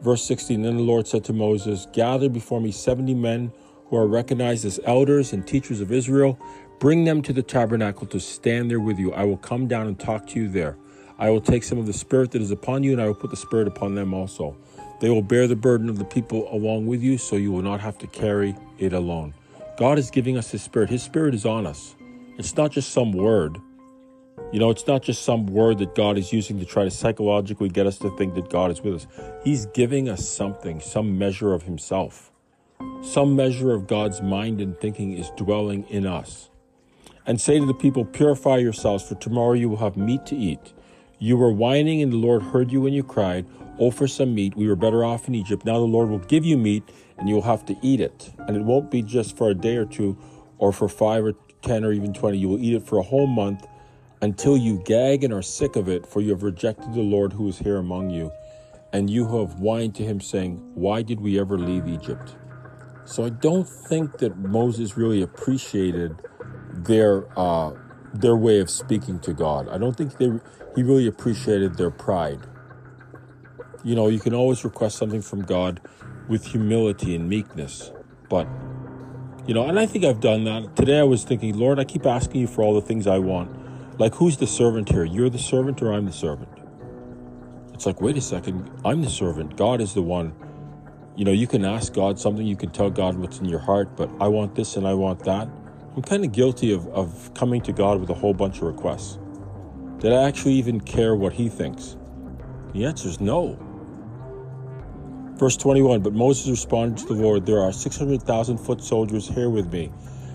Verse 0.00 0.24
16 0.24 0.62
Then 0.62 0.76
the 0.76 0.82
Lord 0.82 1.06
said 1.06 1.22
to 1.26 1.32
Moses, 1.32 1.86
Gather 1.92 2.28
before 2.28 2.60
me 2.60 2.72
70 2.72 3.14
men 3.14 3.52
who 3.84 3.96
are 3.96 4.08
recognized 4.08 4.64
as 4.64 4.80
elders 4.82 5.32
and 5.32 5.46
teachers 5.46 5.80
of 5.80 5.92
Israel. 5.92 6.36
Bring 6.80 7.04
them 7.04 7.22
to 7.22 7.32
the 7.32 7.44
tabernacle 7.44 8.08
to 8.08 8.18
stand 8.18 8.72
there 8.72 8.80
with 8.80 8.98
you. 8.98 9.12
I 9.12 9.22
will 9.22 9.36
come 9.36 9.68
down 9.68 9.86
and 9.86 9.96
talk 9.96 10.26
to 10.30 10.40
you 10.40 10.48
there. 10.48 10.76
I 11.16 11.30
will 11.30 11.40
take 11.40 11.62
some 11.62 11.78
of 11.78 11.86
the 11.86 11.92
Spirit 11.92 12.32
that 12.32 12.42
is 12.42 12.50
upon 12.50 12.82
you, 12.82 12.90
and 12.90 13.00
I 13.00 13.06
will 13.06 13.14
put 13.14 13.30
the 13.30 13.36
Spirit 13.36 13.68
upon 13.68 13.94
them 13.94 14.12
also. 14.12 14.56
They 15.00 15.10
will 15.10 15.22
bear 15.22 15.46
the 15.46 15.56
burden 15.56 15.88
of 15.88 15.98
the 15.98 16.04
people 16.04 16.46
along 16.54 16.86
with 16.86 17.02
you, 17.02 17.18
so 17.18 17.36
you 17.36 17.50
will 17.50 17.62
not 17.62 17.80
have 17.80 17.98
to 17.98 18.06
carry 18.06 18.54
it 18.78 18.92
alone. 18.92 19.34
God 19.78 19.98
is 19.98 20.10
giving 20.10 20.36
us 20.36 20.50
His 20.50 20.62
Spirit. 20.62 20.90
His 20.90 21.02
Spirit 21.02 21.34
is 21.34 21.46
on 21.46 21.66
us. 21.66 21.96
It's 22.38 22.56
not 22.56 22.70
just 22.70 22.92
some 22.92 23.12
word. 23.12 23.58
You 24.52 24.58
know, 24.58 24.70
it's 24.70 24.86
not 24.86 25.02
just 25.02 25.22
some 25.22 25.46
word 25.46 25.78
that 25.78 25.94
God 25.94 26.18
is 26.18 26.32
using 26.32 26.58
to 26.58 26.66
try 26.66 26.84
to 26.84 26.90
psychologically 26.90 27.68
get 27.68 27.86
us 27.86 27.98
to 27.98 28.14
think 28.16 28.34
that 28.34 28.50
God 28.50 28.70
is 28.70 28.82
with 28.82 28.94
us. 28.94 29.06
He's 29.42 29.66
giving 29.66 30.08
us 30.08 30.28
something, 30.28 30.80
some 30.80 31.18
measure 31.18 31.54
of 31.54 31.62
Himself. 31.62 32.30
Some 33.02 33.36
measure 33.36 33.72
of 33.72 33.86
God's 33.86 34.20
mind 34.20 34.60
and 34.60 34.78
thinking 34.78 35.12
is 35.12 35.30
dwelling 35.30 35.84
in 35.88 36.06
us. 36.06 36.50
And 37.26 37.40
say 37.40 37.58
to 37.58 37.64
the 37.64 37.74
people, 37.74 38.04
Purify 38.04 38.58
yourselves, 38.58 39.08
for 39.08 39.14
tomorrow 39.14 39.52
you 39.52 39.68
will 39.68 39.76
have 39.78 39.96
meat 39.96 40.26
to 40.26 40.36
eat. 40.36 40.72
You 41.18 41.36
were 41.36 41.52
whining, 41.52 42.02
and 42.02 42.12
the 42.12 42.16
Lord 42.16 42.42
heard 42.42 42.72
you 42.72 42.80
when 42.80 42.92
you 42.92 43.02
cried. 43.02 43.46
For 43.80 44.06
some 44.06 44.34
meat. 44.34 44.54
We 44.56 44.68
were 44.68 44.76
better 44.76 45.06
off 45.06 45.26
in 45.26 45.34
Egypt. 45.34 45.64
Now 45.64 45.78
the 45.78 45.86
Lord 45.86 46.10
will 46.10 46.18
give 46.18 46.44
you 46.44 46.58
meat, 46.58 46.82
and 47.16 47.30
you'll 47.30 47.40
have 47.40 47.64
to 47.64 47.76
eat 47.80 47.98
it. 47.98 48.30
And 48.46 48.54
it 48.54 48.62
won't 48.62 48.90
be 48.90 49.00
just 49.00 49.38
for 49.38 49.48
a 49.48 49.54
day 49.54 49.76
or 49.76 49.86
two, 49.86 50.18
or 50.58 50.70
for 50.70 50.86
five 50.86 51.24
or 51.24 51.32
ten 51.62 51.82
or 51.82 51.90
even 51.90 52.12
twenty. 52.12 52.36
You 52.36 52.50
will 52.50 52.58
eat 52.62 52.74
it 52.74 52.86
for 52.86 52.98
a 52.98 53.02
whole 53.02 53.26
month 53.26 53.66
until 54.20 54.54
you 54.54 54.82
gag 54.84 55.24
and 55.24 55.32
are 55.32 55.40
sick 55.40 55.76
of 55.76 55.88
it, 55.88 56.06
for 56.06 56.20
you 56.20 56.28
have 56.30 56.42
rejected 56.42 56.92
the 56.92 57.00
Lord 57.00 57.32
who 57.32 57.48
is 57.48 57.58
here 57.58 57.78
among 57.78 58.10
you. 58.10 58.30
And 58.92 59.08
you 59.08 59.24
have 59.38 59.54
whined 59.54 59.94
to 59.94 60.02
him, 60.04 60.20
saying, 60.20 60.60
Why 60.74 61.00
did 61.00 61.18
we 61.20 61.40
ever 61.40 61.58
leave 61.58 61.88
Egypt? 61.88 62.36
So 63.06 63.24
I 63.24 63.30
don't 63.30 63.66
think 63.66 64.18
that 64.18 64.36
Moses 64.36 64.98
really 64.98 65.22
appreciated 65.22 66.20
their 66.70 67.26
uh, 67.38 67.72
their 68.12 68.36
way 68.36 68.60
of 68.60 68.68
speaking 68.68 69.20
to 69.20 69.32
God. 69.32 69.68
I 69.70 69.78
don't 69.78 69.96
think 69.96 70.18
they, 70.18 70.30
he 70.76 70.82
really 70.82 71.06
appreciated 71.06 71.76
their 71.76 71.90
pride. 71.90 72.46
You 73.82 73.94
know, 73.94 74.08
you 74.08 74.20
can 74.20 74.34
always 74.34 74.62
request 74.62 74.98
something 74.98 75.22
from 75.22 75.42
God 75.42 75.80
with 76.28 76.44
humility 76.44 77.14
and 77.14 77.28
meekness. 77.28 77.90
But, 78.28 78.46
you 79.46 79.54
know, 79.54 79.66
and 79.66 79.78
I 79.78 79.86
think 79.86 80.04
I've 80.04 80.20
done 80.20 80.44
that. 80.44 80.76
Today 80.76 80.98
I 81.00 81.04
was 81.04 81.24
thinking, 81.24 81.58
Lord, 81.58 81.78
I 81.78 81.84
keep 81.84 82.04
asking 82.04 82.42
you 82.42 82.46
for 82.46 82.62
all 82.62 82.74
the 82.74 82.82
things 82.82 83.06
I 83.06 83.18
want. 83.18 83.98
Like, 83.98 84.14
who's 84.14 84.36
the 84.36 84.46
servant 84.46 84.90
here? 84.90 85.04
You're 85.04 85.30
the 85.30 85.38
servant 85.38 85.80
or 85.80 85.92
I'm 85.92 86.04
the 86.04 86.12
servant? 86.12 86.50
It's 87.72 87.86
like, 87.86 88.02
wait 88.02 88.18
a 88.18 88.20
second, 88.20 88.70
I'm 88.84 89.00
the 89.00 89.08
servant. 89.08 89.56
God 89.56 89.80
is 89.80 89.94
the 89.94 90.02
one. 90.02 90.34
You 91.16 91.24
know, 91.24 91.32
you 91.32 91.46
can 91.46 91.64
ask 91.64 91.94
God 91.94 92.18
something, 92.18 92.46
you 92.46 92.56
can 92.56 92.70
tell 92.70 92.90
God 92.90 93.16
what's 93.16 93.38
in 93.38 93.46
your 93.46 93.58
heart, 93.58 93.96
but 93.96 94.10
I 94.20 94.28
want 94.28 94.54
this 94.54 94.76
and 94.76 94.86
I 94.86 94.92
want 94.92 95.24
that. 95.24 95.48
I'm 95.96 96.02
kind 96.02 96.24
of 96.24 96.32
guilty 96.32 96.72
of, 96.72 96.86
of 96.88 97.32
coming 97.34 97.62
to 97.62 97.72
God 97.72 97.98
with 97.98 98.10
a 98.10 98.14
whole 98.14 98.34
bunch 98.34 98.58
of 98.58 98.64
requests. 98.64 99.18
Did 99.98 100.12
I 100.12 100.28
actually 100.28 100.54
even 100.54 100.80
care 100.80 101.16
what 101.16 101.32
He 101.32 101.48
thinks? 101.48 101.96
The 102.74 102.84
answer 102.84 103.08
is 103.08 103.20
no. 103.20 103.58
Verse 105.40 105.56
21 105.56 106.02
But 106.02 106.12
Moses 106.12 106.50
responded 106.50 106.98
to 106.98 107.14
the 107.14 107.22
Lord, 107.22 107.46
There 107.46 107.62
are 107.62 107.72
600,000 107.72 108.58
foot 108.58 108.84
soldiers 108.84 109.26
here 109.26 109.48
with 109.48 109.72
me, 109.72 109.90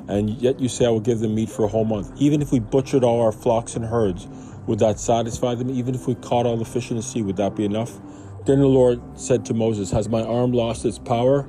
and 0.08 0.32
yet 0.42 0.60
you 0.60 0.68
say 0.68 0.88
I 0.88 0.90
will 0.90 1.00
give 1.00 1.20
them 1.20 1.36
meat 1.36 1.48
for 1.48 1.64
a 1.64 1.68
whole 1.68 1.86
month. 1.86 2.12
Even 2.18 2.42
if 2.42 2.52
we 2.52 2.58
butchered 2.58 3.04
all 3.04 3.22
our 3.22 3.32
flocks 3.32 3.76
and 3.76 3.86
herds, 3.86 4.28
would 4.66 4.80
that 4.80 5.00
satisfy 5.00 5.54
them? 5.54 5.70
Even 5.70 5.94
if 5.94 6.08
we 6.08 6.16
caught 6.16 6.48
all 6.48 6.58
the 6.58 6.66
fish 6.66 6.90
in 6.90 6.98
the 6.98 7.04
sea, 7.04 7.22
would 7.22 7.36
that 7.36 7.56
be 7.56 7.66
enough? 7.66 8.02
Then 8.48 8.60
the 8.60 8.66
Lord 8.66 9.00
said 9.14 9.46
to 9.46 9.54
Moses, 9.54 9.92
Has 9.92 10.10
my 10.10 10.24
arm 10.24 10.54
lost 10.54 10.84
its 10.86 10.98
power? 10.98 11.48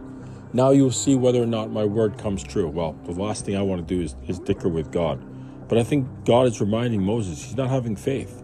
Now 0.52 0.72
you 0.72 0.82
will 0.82 0.92
see 0.92 1.14
whether 1.14 1.42
or 1.42 1.46
not 1.46 1.70
my 1.70 1.86
word 1.86 2.18
comes 2.18 2.42
true. 2.42 2.68
Well, 2.68 2.92
the 3.04 3.12
last 3.12 3.46
thing 3.46 3.56
I 3.56 3.62
want 3.62 3.88
to 3.88 3.94
do 3.94 4.02
is, 4.02 4.16
is 4.28 4.38
dicker 4.38 4.68
with 4.68 4.92
God. 4.92 5.18
But 5.66 5.78
I 5.78 5.82
think 5.82 6.06
God 6.26 6.46
is 6.46 6.60
reminding 6.60 7.02
Moses 7.02 7.42
he's 7.42 7.56
not 7.56 7.70
having 7.70 7.96
faith. 7.96 8.42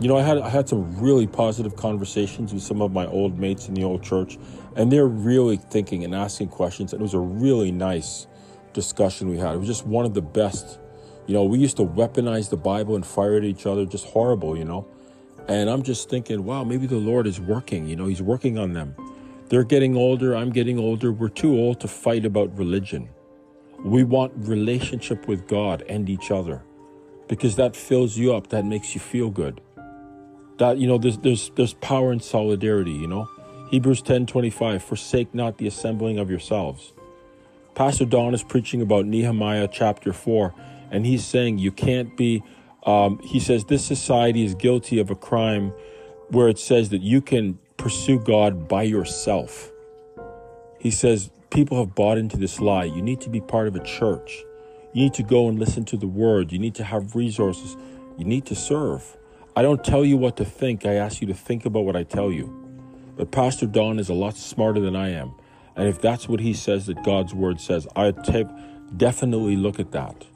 You 0.00 0.06
know, 0.06 0.16
I 0.16 0.22
had 0.22 0.38
I 0.38 0.48
had 0.48 0.68
some 0.68 0.96
really 1.00 1.26
positive 1.26 1.74
conversations 1.74 2.54
with 2.54 2.62
some 2.62 2.80
of 2.80 2.92
my 2.92 3.06
old 3.06 3.36
mates 3.36 3.66
in 3.66 3.74
the 3.74 3.82
old 3.82 4.02
church, 4.02 4.38
and 4.76 4.92
they're 4.92 5.08
really 5.08 5.56
thinking 5.56 6.04
and 6.04 6.14
asking 6.14 6.48
questions. 6.48 6.92
And 6.92 7.00
it 7.00 7.02
was 7.02 7.14
a 7.14 7.18
really 7.18 7.72
nice 7.72 8.28
discussion 8.72 9.28
we 9.28 9.38
had. 9.38 9.56
It 9.56 9.58
was 9.58 9.66
just 9.66 9.86
one 9.86 10.04
of 10.04 10.14
the 10.14 10.22
best. 10.22 10.78
You 11.26 11.34
know, 11.34 11.42
we 11.42 11.58
used 11.58 11.76
to 11.78 11.84
weaponize 11.84 12.48
the 12.48 12.56
Bible 12.56 12.94
and 12.94 13.04
fire 13.04 13.36
at 13.36 13.44
each 13.44 13.66
other, 13.66 13.84
just 13.84 14.06
horrible, 14.06 14.56
you 14.56 14.64
know. 14.64 14.86
And 15.48 15.68
I'm 15.68 15.82
just 15.82 16.08
thinking, 16.08 16.44
wow, 16.44 16.62
maybe 16.62 16.86
the 16.86 16.96
Lord 16.96 17.26
is 17.26 17.40
working. 17.40 17.88
You 17.88 17.96
know, 17.96 18.06
He's 18.06 18.22
working 18.22 18.56
on 18.56 18.74
them. 18.74 18.94
They're 19.48 19.64
getting 19.64 19.96
older. 19.96 20.36
I'm 20.36 20.50
getting 20.50 20.78
older. 20.78 21.10
We're 21.10 21.28
too 21.28 21.58
old 21.58 21.80
to 21.80 21.88
fight 21.88 22.24
about 22.24 22.56
religion. 22.56 23.08
We 23.84 24.04
want 24.04 24.32
relationship 24.36 25.26
with 25.26 25.48
God 25.48 25.82
and 25.88 26.08
each 26.08 26.30
other 26.30 26.62
because 27.26 27.56
that 27.56 27.74
fills 27.74 28.16
you 28.16 28.34
up. 28.34 28.48
That 28.48 28.64
makes 28.64 28.94
you 28.94 29.00
feel 29.00 29.30
good. 29.30 29.60
That 30.58 30.78
you 30.78 30.86
know, 30.86 30.98
there's 30.98 31.18
there's 31.18 31.50
there's 31.56 31.74
power 31.74 32.12
in 32.12 32.20
solidarity. 32.20 32.92
You 32.92 33.06
know, 33.06 33.28
Hebrews 33.70 34.02
ten 34.02 34.26
twenty 34.26 34.50
five. 34.50 34.82
Forsake 34.82 35.34
not 35.34 35.58
the 35.58 35.66
assembling 35.66 36.18
of 36.18 36.30
yourselves. 36.30 36.92
Pastor 37.74 38.04
Don 38.04 38.34
is 38.34 38.42
preaching 38.42 38.82
about 38.82 39.06
Nehemiah 39.06 39.68
chapter 39.70 40.12
four, 40.12 40.54
and 40.90 41.06
he's 41.06 41.24
saying 41.24 41.58
you 41.58 41.72
can't 41.72 42.16
be. 42.16 42.42
Um, 42.84 43.20
he 43.22 43.38
says 43.40 43.64
this 43.64 43.84
society 43.84 44.44
is 44.44 44.54
guilty 44.54 44.98
of 44.98 45.10
a 45.10 45.14
crime 45.14 45.72
where 46.28 46.48
it 46.48 46.58
says 46.58 46.88
that 46.90 47.02
you 47.02 47.20
can 47.20 47.58
pursue 47.76 48.18
God 48.18 48.68
by 48.68 48.82
yourself. 48.82 49.70
He 50.78 50.90
says 50.90 51.30
people 51.50 51.78
have 51.78 51.94
bought 51.94 52.18
into 52.18 52.36
this 52.36 52.60
lie. 52.60 52.84
You 52.84 53.02
need 53.02 53.20
to 53.22 53.30
be 53.30 53.40
part 53.40 53.68
of 53.68 53.76
a 53.76 53.84
church. 53.84 54.44
You 54.92 55.02
need 55.02 55.14
to 55.14 55.22
go 55.22 55.48
and 55.48 55.58
listen 55.58 55.84
to 55.86 55.96
the 55.96 56.06
word. 56.06 56.52
You 56.52 56.58
need 56.58 56.74
to 56.76 56.84
have 56.84 57.14
resources. 57.14 57.76
You 58.16 58.24
need 58.24 58.46
to 58.46 58.54
serve. 58.54 59.17
I 59.58 59.62
don't 59.62 59.82
tell 59.82 60.04
you 60.04 60.16
what 60.16 60.36
to 60.36 60.44
think. 60.44 60.86
I 60.86 60.94
ask 60.94 61.20
you 61.20 61.26
to 61.26 61.34
think 61.34 61.66
about 61.66 61.80
what 61.80 61.96
I 61.96 62.04
tell 62.04 62.30
you. 62.30 62.46
But 63.16 63.32
Pastor 63.32 63.66
Don 63.66 63.98
is 63.98 64.08
a 64.08 64.14
lot 64.14 64.36
smarter 64.36 64.78
than 64.78 64.94
I 64.94 65.08
am. 65.08 65.34
And 65.74 65.88
if 65.88 66.00
that's 66.00 66.28
what 66.28 66.38
he 66.38 66.54
says 66.54 66.86
that 66.86 67.02
God's 67.02 67.34
word 67.34 67.60
says, 67.60 67.84
I 67.96 68.12
definitely 68.96 69.56
look 69.56 69.80
at 69.80 69.90
that. 69.90 70.26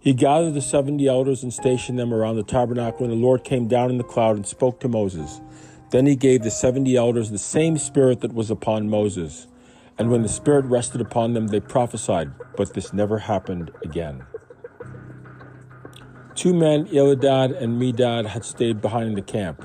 He 0.00 0.12
gathered 0.12 0.52
the 0.52 0.60
70 0.60 1.08
elders 1.08 1.42
and 1.42 1.50
stationed 1.50 1.98
them 1.98 2.12
around 2.12 2.36
the 2.36 2.42
tabernacle, 2.42 3.04
and 3.04 3.12
the 3.14 3.16
Lord 3.16 3.42
came 3.42 3.68
down 3.68 3.88
in 3.88 3.96
the 3.96 4.04
cloud 4.04 4.36
and 4.36 4.46
spoke 4.46 4.80
to 4.80 4.88
Moses. 4.88 5.40
Then 5.88 6.04
he 6.04 6.14
gave 6.14 6.42
the 6.42 6.50
70 6.50 6.94
elders 6.96 7.30
the 7.30 7.38
same 7.38 7.78
spirit 7.78 8.20
that 8.20 8.34
was 8.34 8.50
upon 8.50 8.90
Moses. 8.90 9.46
And 9.96 10.10
when 10.10 10.20
the 10.20 10.28
Spirit 10.28 10.66
rested 10.66 11.00
upon 11.00 11.32
them, 11.32 11.46
they 11.46 11.60
prophesied, 11.60 12.32
but 12.54 12.74
this 12.74 12.92
never 12.92 13.16
happened 13.16 13.70
again. 13.82 14.26
Two 16.40 16.54
men, 16.54 16.86
Eldad 16.86 17.54
and 17.62 17.78
Medad, 17.78 18.24
had 18.24 18.46
stayed 18.46 18.80
behind 18.80 19.10
in 19.10 19.14
the 19.14 19.20
camp. 19.20 19.62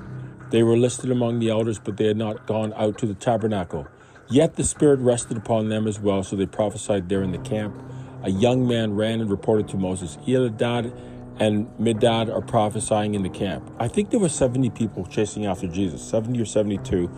They 0.49 0.61
were 0.61 0.75
listed 0.75 1.09
among 1.09 1.39
the 1.39 1.49
elders, 1.49 1.79
but 1.79 1.95
they 1.95 2.07
had 2.07 2.17
not 2.17 2.45
gone 2.47 2.73
out 2.75 2.97
to 2.97 3.05
the 3.05 3.13
tabernacle. 3.13 3.87
Yet 4.27 4.57
the 4.57 4.65
Spirit 4.65 4.99
rested 4.99 5.37
upon 5.37 5.69
them 5.69 5.87
as 5.87 6.01
well, 6.01 6.21
so 6.21 6.35
they 6.35 6.45
prophesied 6.45 7.07
there 7.07 7.23
in 7.23 7.31
the 7.31 7.37
camp. 7.37 7.81
A 8.23 8.29
young 8.29 8.67
man 8.67 8.93
ran 8.93 9.21
and 9.21 9.31
reported 9.31 9.69
to 9.69 9.77
Moses, 9.77 10.17
Eldad 10.27 10.93
and 11.39 11.65
Medad 11.79 12.29
are 12.29 12.41
prophesying 12.41 13.15
in 13.15 13.23
the 13.23 13.29
camp. 13.29 13.71
I 13.79 13.87
think 13.87 14.09
there 14.09 14.19
were 14.19 14.27
70 14.27 14.69
people 14.71 15.05
chasing 15.05 15.45
after 15.45 15.67
Jesus, 15.67 16.05
70 16.05 16.41
or 16.41 16.45
72. 16.45 17.09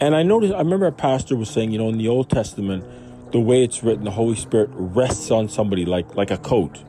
And 0.00 0.16
I 0.16 0.24
noticed, 0.24 0.52
I 0.52 0.58
remember 0.58 0.86
a 0.86 0.90
pastor 0.90 1.36
was 1.36 1.48
saying, 1.48 1.70
you 1.70 1.78
know, 1.78 1.90
in 1.90 1.98
the 1.98 2.08
Old 2.08 2.28
Testament, 2.28 2.84
the 3.30 3.38
way 3.38 3.62
it's 3.62 3.84
written, 3.84 4.02
the 4.02 4.10
Holy 4.10 4.34
Spirit 4.34 4.70
rests 4.72 5.30
on 5.30 5.48
somebody 5.48 5.84
like, 5.84 6.16
like 6.16 6.32
a 6.32 6.38
coat. 6.38 6.82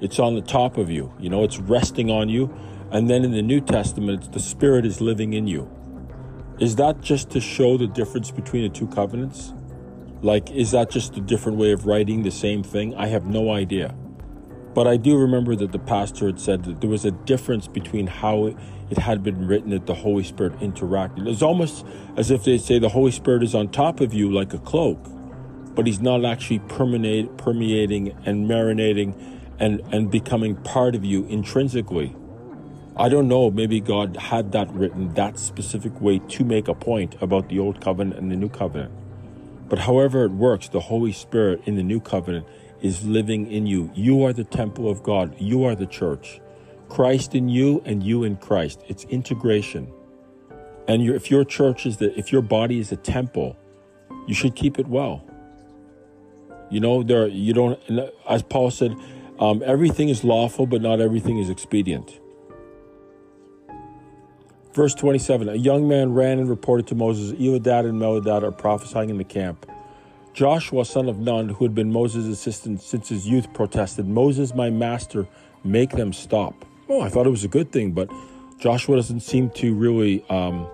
It's 0.00 0.18
on 0.18 0.34
the 0.34 0.42
top 0.42 0.78
of 0.78 0.90
you, 0.90 1.12
you 1.18 1.28
know, 1.28 1.44
it's 1.44 1.58
resting 1.58 2.10
on 2.10 2.28
you. 2.28 2.54
And 2.90 3.08
then 3.08 3.24
in 3.24 3.32
the 3.32 3.42
New 3.42 3.60
Testament, 3.60 4.32
the 4.32 4.40
Spirit 4.40 4.84
is 4.84 5.00
living 5.00 5.32
in 5.32 5.46
you. 5.46 5.70
Is 6.58 6.76
that 6.76 7.00
just 7.00 7.30
to 7.30 7.40
show 7.40 7.76
the 7.76 7.86
difference 7.86 8.30
between 8.30 8.64
the 8.64 8.68
two 8.68 8.86
covenants? 8.88 9.52
Like, 10.22 10.50
is 10.50 10.72
that 10.72 10.90
just 10.90 11.16
a 11.16 11.20
different 11.20 11.56
way 11.56 11.72
of 11.72 11.86
writing 11.86 12.22
the 12.22 12.30
same 12.30 12.62
thing? 12.62 12.94
I 12.96 13.06
have 13.06 13.26
no 13.26 13.52
idea. 13.52 13.94
But 14.74 14.86
I 14.86 14.96
do 14.96 15.16
remember 15.16 15.56
that 15.56 15.72
the 15.72 15.78
pastor 15.78 16.26
had 16.26 16.38
said 16.40 16.64
that 16.64 16.80
there 16.80 16.90
was 16.90 17.04
a 17.04 17.10
difference 17.10 17.66
between 17.66 18.06
how 18.06 18.46
it 18.90 18.98
had 18.98 19.22
been 19.22 19.46
written 19.46 19.70
that 19.70 19.86
the 19.86 19.94
Holy 19.94 20.22
Spirit 20.22 20.58
interacted. 20.60 21.26
It's 21.26 21.42
almost 21.42 21.86
as 22.16 22.30
if 22.30 22.44
they 22.44 22.58
say 22.58 22.78
the 22.78 22.88
Holy 22.88 23.10
Spirit 23.10 23.42
is 23.42 23.54
on 23.54 23.68
top 23.68 24.00
of 24.00 24.12
you 24.12 24.30
like 24.30 24.52
a 24.52 24.58
cloak, 24.58 24.98
but 25.74 25.86
he's 25.86 26.00
not 26.00 26.24
actually 26.24 26.58
permeating 26.60 28.16
and 28.26 28.48
marinating 28.48 29.39
and, 29.60 29.80
and 29.92 30.10
becoming 30.10 30.56
part 30.56 30.94
of 30.94 31.04
you 31.04 31.26
intrinsically. 31.26 32.16
I 32.96 33.08
don't 33.08 33.28
know, 33.28 33.50
maybe 33.50 33.80
God 33.80 34.16
had 34.16 34.52
that 34.52 34.70
written 34.72 35.14
that 35.14 35.38
specific 35.38 36.00
way 36.00 36.18
to 36.18 36.44
make 36.44 36.66
a 36.66 36.74
point 36.74 37.14
about 37.20 37.48
the 37.48 37.58
Old 37.58 37.80
Covenant 37.80 38.18
and 38.18 38.32
the 38.32 38.36
New 38.36 38.48
Covenant. 38.48 38.92
But 39.68 39.78
however 39.80 40.24
it 40.24 40.32
works, 40.32 40.68
the 40.68 40.80
Holy 40.80 41.12
Spirit 41.12 41.62
in 41.66 41.76
the 41.76 41.82
New 41.82 42.00
Covenant 42.00 42.46
is 42.82 43.04
living 43.04 43.50
in 43.50 43.66
you. 43.66 43.90
You 43.94 44.24
are 44.24 44.32
the 44.32 44.44
temple 44.44 44.90
of 44.90 45.02
God, 45.02 45.36
you 45.38 45.64
are 45.64 45.76
the 45.76 45.86
church. 45.86 46.40
Christ 46.88 47.34
in 47.36 47.48
you 47.48 47.80
and 47.84 48.02
you 48.02 48.24
in 48.24 48.36
Christ. 48.36 48.82
It's 48.88 49.04
integration. 49.04 49.92
And 50.88 51.04
your, 51.04 51.14
if 51.14 51.30
your 51.30 51.44
church 51.44 51.86
is 51.86 51.98
the, 51.98 52.18
if 52.18 52.32
your 52.32 52.42
body 52.42 52.80
is 52.80 52.90
a 52.90 52.96
temple, 52.96 53.56
you 54.26 54.34
should 54.34 54.56
keep 54.56 54.78
it 54.78 54.88
well. 54.88 55.24
You 56.68 56.80
know, 56.80 57.02
there 57.02 57.28
you 57.28 57.52
don't. 57.52 57.80
As 58.28 58.42
Paul 58.42 58.70
said, 58.70 58.96
um, 59.40 59.62
everything 59.64 60.08
is 60.08 60.22
lawful, 60.22 60.66
but 60.66 60.82
not 60.82 61.00
everything 61.00 61.38
is 61.38 61.50
expedient. 61.50 62.20
Verse 64.74 64.94
27 64.94 65.48
A 65.48 65.54
young 65.54 65.88
man 65.88 66.14
ran 66.14 66.38
and 66.38 66.48
reported 66.48 66.86
to 66.88 66.94
Moses, 66.94 67.32
Eldad 67.38 67.88
and 67.88 68.00
Meladad 68.00 68.42
are 68.42 68.52
prophesying 68.52 69.10
in 69.10 69.18
the 69.18 69.24
camp. 69.24 69.66
Joshua, 70.32 70.84
son 70.84 71.08
of 71.08 71.18
Nun, 71.18 71.48
who 71.48 71.64
had 71.64 71.74
been 71.74 71.92
Moses' 71.92 72.26
assistant 72.26 72.80
since 72.80 73.08
his 73.08 73.26
youth, 73.26 73.52
protested, 73.52 74.06
Moses, 74.06 74.54
my 74.54 74.70
master, 74.70 75.26
make 75.64 75.90
them 75.90 76.12
stop. 76.12 76.64
Oh, 76.88 77.00
I 77.00 77.08
thought 77.08 77.26
it 77.26 77.30
was 77.30 77.42
a 77.42 77.48
good 77.48 77.72
thing, 77.72 77.92
but 77.92 78.08
Joshua 78.58 78.96
doesn't 78.96 79.20
seem 79.20 79.50
to 79.50 79.74
really 79.74 80.24
um, 80.28 80.68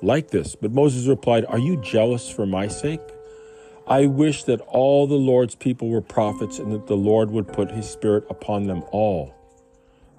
like 0.00 0.30
this. 0.30 0.54
But 0.54 0.72
Moses 0.72 1.06
replied, 1.06 1.44
Are 1.46 1.58
you 1.58 1.76
jealous 1.82 2.30
for 2.30 2.46
my 2.46 2.68
sake? 2.68 3.00
I 3.88 4.04
wish 4.04 4.44
that 4.44 4.60
all 4.60 5.06
the 5.06 5.14
Lord's 5.14 5.54
people 5.54 5.88
were 5.88 6.02
prophets 6.02 6.58
and 6.58 6.70
that 6.72 6.86
the 6.86 6.96
Lord 6.96 7.30
would 7.30 7.48
put 7.48 7.70
his 7.70 7.88
spirit 7.88 8.24
upon 8.28 8.66
them 8.66 8.84
all. 8.92 9.34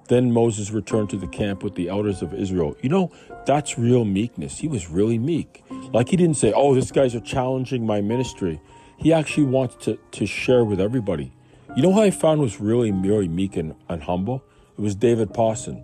Then 0.08 0.32
Moses 0.32 0.72
returned 0.72 1.08
to 1.10 1.16
the 1.16 1.28
camp 1.28 1.62
with 1.62 1.76
the 1.76 1.88
elders 1.88 2.20
of 2.20 2.34
Israel. 2.34 2.76
You 2.82 2.88
know, 2.88 3.12
that's 3.46 3.78
real 3.78 4.04
meekness. 4.04 4.58
He 4.58 4.66
was 4.66 4.90
really 4.90 5.18
meek. 5.18 5.62
Like 5.92 6.08
he 6.08 6.16
didn't 6.16 6.36
say, 6.36 6.52
Oh, 6.52 6.74
these 6.74 6.90
guys 6.90 7.14
are 7.14 7.20
challenging 7.20 7.86
my 7.86 8.00
ministry. 8.00 8.60
He 8.96 9.12
actually 9.12 9.44
wants 9.44 9.76
to, 9.84 10.00
to 10.10 10.26
share 10.26 10.64
with 10.64 10.80
everybody. 10.80 11.32
You 11.76 11.84
know 11.84 11.92
who 11.92 12.00
I 12.00 12.10
found 12.10 12.40
was 12.40 12.60
really, 12.60 12.90
really 12.90 13.28
meek 13.28 13.56
and, 13.56 13.76
and 13.88 14.02
humble? 14.02 14.42
It 14.76 14.80
was 14.80 14.96
David 14.96 15.32
Pawson. 15.32 15.80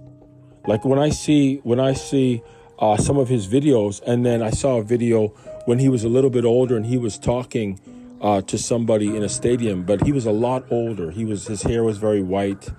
Like 0.67 0.85
when 0.85 0.99
I 0.99 1.11
see 1.11 1.59
when 1.63 1.79
I 1.79 1.93
see 1.93 2.43
uh, 2.81 2.97
some 2.97 3.17
of 3.17 3.29
his 3.29 3.47
videos, 3.47 4.03
and 4.05 4.27
then 4.27 4.43
I 4.43 4.51
saw 4.51 4.79
a 4.79 4.83
video 4.83 5.33
when 5.67 5.79
he 5.79 5.89
was 5.89 6.03
a 6.03 6.09
little 6.09 6.31
bit 6.31 6.45
older 6.45 6.77
and 6.77 6.87
he 6.87 6.97
was 6.97 7.19
talking 7.19 7.79
uh, 8.21 8.41
to 8.43 8.57
somebody 8.57 9.15
in 9.15 9.23
a 9.23 9.29
stadium, 9.29 9.83
but 9.83 10.05
he 10.05 10.13
was 10.13 10.25
a 10.25 10.33
lot 10.33 10.65
older. 10.71 11.11
He 11.11 11.25
was 11.25 11.47
his 11.47 11.63
hair 11.63 11.85
was 11.85 11.99
very 11.99 12.23
white, 12.23 12.71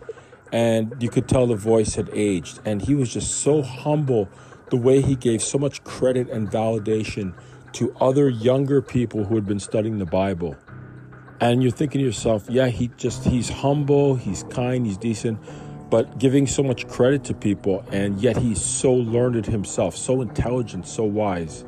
and 0.51 0.95
you 0.99 1.09
could 1.09 1.27
tell 1.27 1.45
the 1.45 1.55
voice 1.55 1.95
had 1.95 2.09
aged. 2.11 2.59
And 2.65 2.81
he 2.81 2.95
was 2.95 3.13
just 3.13 3.41
so 3.41 3.61
humble, 3.61 4.29
the 4.71 4.77
way 4.77 5.01
he 5.01 5.15
gave 5.15 5.43
so 5.43 5.57
much 5.57 5.83
credit 5.83 6.29
and 6.29 6.49
validation 6.49 7.33
to 7.73 7.95
other 8.01 8.29
younger 8.29 8.81
people 8.81 9.25
who 9.25 9.35
had 9.35 9.45
been 9.45 9.59
studying 9.59 9.99
the 9.99 10.05
Bible. 10.05 10.57
And 11.39 11.61
you're 11.61 11.71
thinking 11.71 11.99
to 11.99 12.05
yourself, 12.05 12.49
yeah, 12.49 12.67
he 12.67 12.89
just 12.97 13.23
he's 13.23 13.49
humble, 13.49 14.15
he's 14.15 14.43
kind, 14.43 14.85
he's 14.85 14.97
decent 14.97 15.39
but 15.89 16.19
giving 16.19 16.47
so 16.47 16.61
much 16.63 16.87
credit 16.87 17.23
to 17.25 17.33
people, 17.33 17.83
and 17.91 18.21
yet 18.21 18.37
he's 18.37 18.61
so 18.61 18.93
learned 18.93 19.45
himself, 19.45 19.95
so 19.95 20.21
intelligent, 20.21 20.85
so 20.85 21.03
wise. 21.03 21.63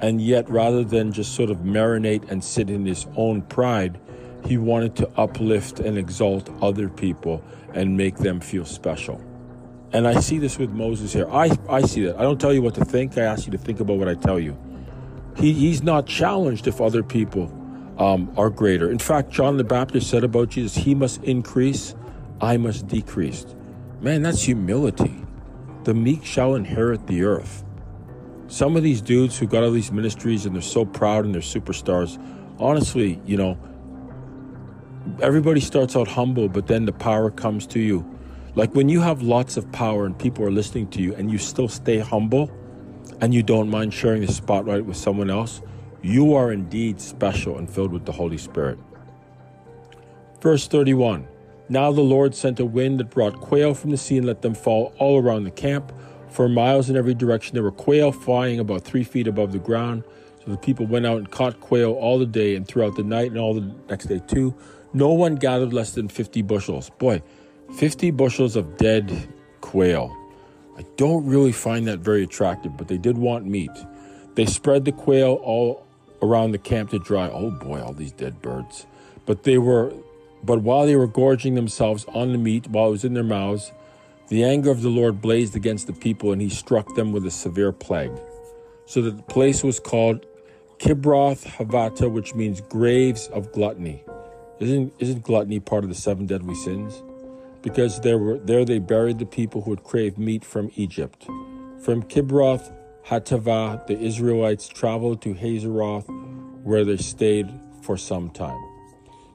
And 0.00 0.20
yet, 0.20 0.48
rather 0.48 0.84
than 0.84 1.12
just 1.12 1.34
sort 1.34 1.50
of 1.50 1.58
marinate 1.58 2.30
and 2.30 2.42
sit 2.42 2.70
in 2.70 2.86
his 2.86 3.06
own 3.16 3.42
pride, 3.42 3.98
he 4.44 4.56
wanted 4.56 4.96
to 4.96 5.10
uplift 5.16 5.80
and 5.80 5.98
exalt 5.98 6.48
other 6.62 6.88
people 6.88 7.42
and 7.74 7.96
make 7.96 8.18
them 8.18 8.40
feel 8.40 8.64
special. 8.64 9.20
And 9.92 10.06
I 10.06 10.20
see 10.20 10.38
this 10.38 10.58
with 10.58 10.70
Moses 10.70 11.12
here. 11.12 11.28
I, 11.30 11.56
I 11.68 11.82
see 11.82 12.04
that. 12.04 12.18
I 12.18 12.22
don't 12.22 12.40
tell 12.40 12.52
you 12.52 12.62
what 12.62 12.74
to 12.74 12.84
think, 12.84 13.16
I 13.16 13.22
ask 13.22 13.46
you 13.46 13.52
to 13.52 13.58
think 13.58 13.80
about 13.80 13.96
what 13.96 14.08
I 14.08 14.14
tell 14.14 14.38
you. 14.38 14.56
He, 15.36 15.52
he's 15.52 15.82
not 15.82 16.06
challenged 16.06 16.66
if 16.66 16.80
other 16.80 17.02
people 17.02 17.52
um, 17.98 18.32
are 18.36 18.50
greater. 18.50 18.90
In 18.90 18.98
fact, 18.98 19.30
John 19.30 19.56
the 19.56 19.64
Baptist 19.64 20.10
said 20.10 20.24
about 20.24 20.50
Jesus, 20.50 20.76
He 20.76 20.94
must 20.94 21.22
increase, 21.24 21.94
I 22.40 22.56
must 22.56 22.86
decrease. 22.86 23.46
Man, 24.00 24.22
that's 24.22 24.42
humility. 24.42 25.24
The 25.84 25.94
meek 25.94 26.24
shall 26.24 26.54
inherit 26.54 27.06
the 27.06 27.24
earth. 27.24 27.64
Some 28.48 28.76
of 28.76 28.82
these 28.82 29.00
dudes 29.00 29.38
who 29.38 29.46
got 29.46 29.62
all 29.62 29.70
these 29.70 29.92
ministries 29.92 30.46
and 30.46 30.54
they're 30.54 30.62
so 30.62 30.84
proud 30.84 31.24
and 31.24 31.34
they're 31.34 31.42
superstars, 31.42 32.20
honestly, 32.58 33.20
you 33.26 33.36
know, 33.36 33.58
everybody 35.20 35.60
starts 35.60 35.94
out 35.94 36.08
humble, 36.08 36.48
but 36.48 36.66
then 36.66 36.86
the 36.86 36.92
power 36.92 37.30
comes 37.30 37.66
to 37.68 37.78
you. 37.78 38.04
Like 38.54 38.74
when 38.74 38.88
you 38.88 39.00
have 39.00 39.22
lots 39.22 39.56
of 39.56 39.70
power 39.70 40.06
and 40.06 40.18
people 40.18 40.44
are 40.44 40.50
listening 40.50 40.88
to 40.90 41.02
you 41.02 41.14
and 41.14 41.30
you 41.30 41.38
still 41.38 41.68
stay 41.68 41.98
humble 41.98 42.50
and 43.20 43.34
you 43.34 43.42
don't 43.42 43.68
mind 43.68 43.92
sharing 43.92 44.22
the 44.24 44.32
spotlight 44.32 44.84
with 44.84 44.96
someone 44.96 45.30
else, 45.30 45.60
you 46.02 46.34
are 46.34 46.50
indeed 46.50 47.00
special 47.00 47.58
and 47.58 47.68
filled 47.68 47.92
with 47.92 48.06
the 48.06 48.12
Holy 48.12 48.38
Spirit. 48.38 48.78
Verse 50.40 50.66
31 50.66 51.28
now 51.70 51.92
the 51.92 52.00
Lord 52.00 52.34
sent 52.34 52.60
a 52.60 52.64
wind 52.64 52.98
that 52.98 53.10
brought 53.10 53.40
quail 53.40 53.74
from 53.74 53.90
the 53.90 53.98
sea 53.98 54.16
and 54.16 54.26
let 54.26 54.40
them 54.40 54.54
fall 54.54 54.94
all 54.98 55.20
around 55.20 55.44
the 55.44 55.50
camp. 55.50 55.92
For 56.30 56.48
miles 56.48 56.90
in 56.90 56.96
every 56.96 57.14
direction 57.14 57.54
there 57.54 57.62
were 57.62 57.72
quail 57.72 58.12
flying 58.12 58.58
about 58.58 58.82
three 58.82 59.04
feet 59.04 59.26
above 59.26 59.52
the 59.52 59.58
ground. 59.58 60.04
So 60.44 60.50
the 60.50 60.58
people 60.58 60.86
went 60.86 61.06
out 61.06 61.18
and 61.18 61.30
caught 61.30 61.60
quail 61.60 61.92
all 61.92 62.18
the 62.18 62.26
day 62.26 62.54
and 62.54 62.66
throughout 62.66 62.96
the 62.96 63.02
night 63.02 63.30
and 63.30 63.38
all 63.38 63.54
the 63.54 63.74
next 63.88 64.06
day 64.06 64.20
too. 64.26 64.54
No 64.92 65.12
one 65.12 65.36
gathered 65.36 65.72
less 65.72 65.92
than 65.92 66.08
50 66.08 66.42
bushels. 66.42 66.90
Boy, 66.90 67.22
50 67.76 68.10
bushels 68.12 68.56
of 68.56 68.76
dead 68.76 69.28
quail. 69.60 70.14
I 70.78 70.84
don't 70.96 71.26
really 71.26 71.52
find 71.52 71.86
that 71.88 71.98
very 71.98 72.22
attractive, 72.22 72.76
but 72.76 72.88
they 72.88 72.98
did 72.98 73.18
want 73.18 73.46
meat. 73.46 73.70
They 74.34 74.46
spread 74.46 74.84
the 74.84 74.92
quail 74.92 75.40
all 75.42 75.84
around 76.22 76.52
the 76.52 76.58
camp 76.58 76.90
to 76.90 76.98
dry. 76.98 77.28
Oh 77.28 77.50
boy, 77.50 77.82
all 77.82 77.92
these 77.92 78.12
dead 78.12 78.40
birds. 78.40 78.86
But 79.26 79.42
they 79.42 79.58
were 79.58 79.92
but 80.42 80.62
while 80.62 80.86
they 80.86 80.96
were 80.96 81.08
gorging 81.08 81.54
themselves 81.54 82.04
on 82.08 82.32
the 82.32 82.38
meat 82.38 82.68
while 82.68 82.88
it 82.88 82.92
was 82.92 83.04
in 83.04 83.14
their 83.14 83.24
mouths, 83.24 83.72
the 84.28 84.44
anger 84.44 84.70
of 84.70 84.82
the 84.82 84.88
Lord 84.88 85.20
blazed 85.20 85.56
against 85.56 85.86
the 85.86 85.92
people, 85.92 86.32
and 86.32 86.40
he 86.40 86.48
struck 86.48 86.94
them 86.94 87.12
with 87.12 87.26
a 87.26 87.30
severe 87.30 87.72
plague. 87.72 88.12
So 88.86 89.02
that 89.02 89.16
the 89.16 89.22
place 89.22 89.62
was 89.62 89.80
called 89.80 90.26
Kibroth 90.78 91.46
Havata, 91.46 92.10
which 92.10 92.34
means 92.34 92.60
graves 92.60 93.28
of 93.28 93.52
gluttony. 93.52 94.04
Isn't, 94.60 94.92
isn't 94.98 95.22
gluttony 95.22 95.60
part 95.60 95.84
of 95.84 95.90
the 95.90 95.96
seven 95.96 96.26
deadly 96.26 96.54
sins? 96.54 97.02
Because 97.62 98.00
there, 98.00 98.18
were, 98.18 98.38
there 98.38 98.64
they 98.64 98.78
buried 98.78 99.18
the 99.18 99.26
people 99.26 99.62
who 99.62 99.70
had 99.70 99.82
craved 99.82 100.18
meat 100.18 100.44
from 100.44 100.70
Egypt. 100.76 101.24
From 101.82 102.02
Kibroth 102.02 102.72
Hatava, 103.06 103.86
the 103.86 103.98
Israelites 103.98 104.68
traveled 104.68 105.22
to 105.22 105.34
Hazeroth, 105.34 106.06
where 106.62 106.84
they 106.84 106.96
stayed 106.96 107.48
for 107.82 107.96
some 107.96 108.30
time. 108.30 108.62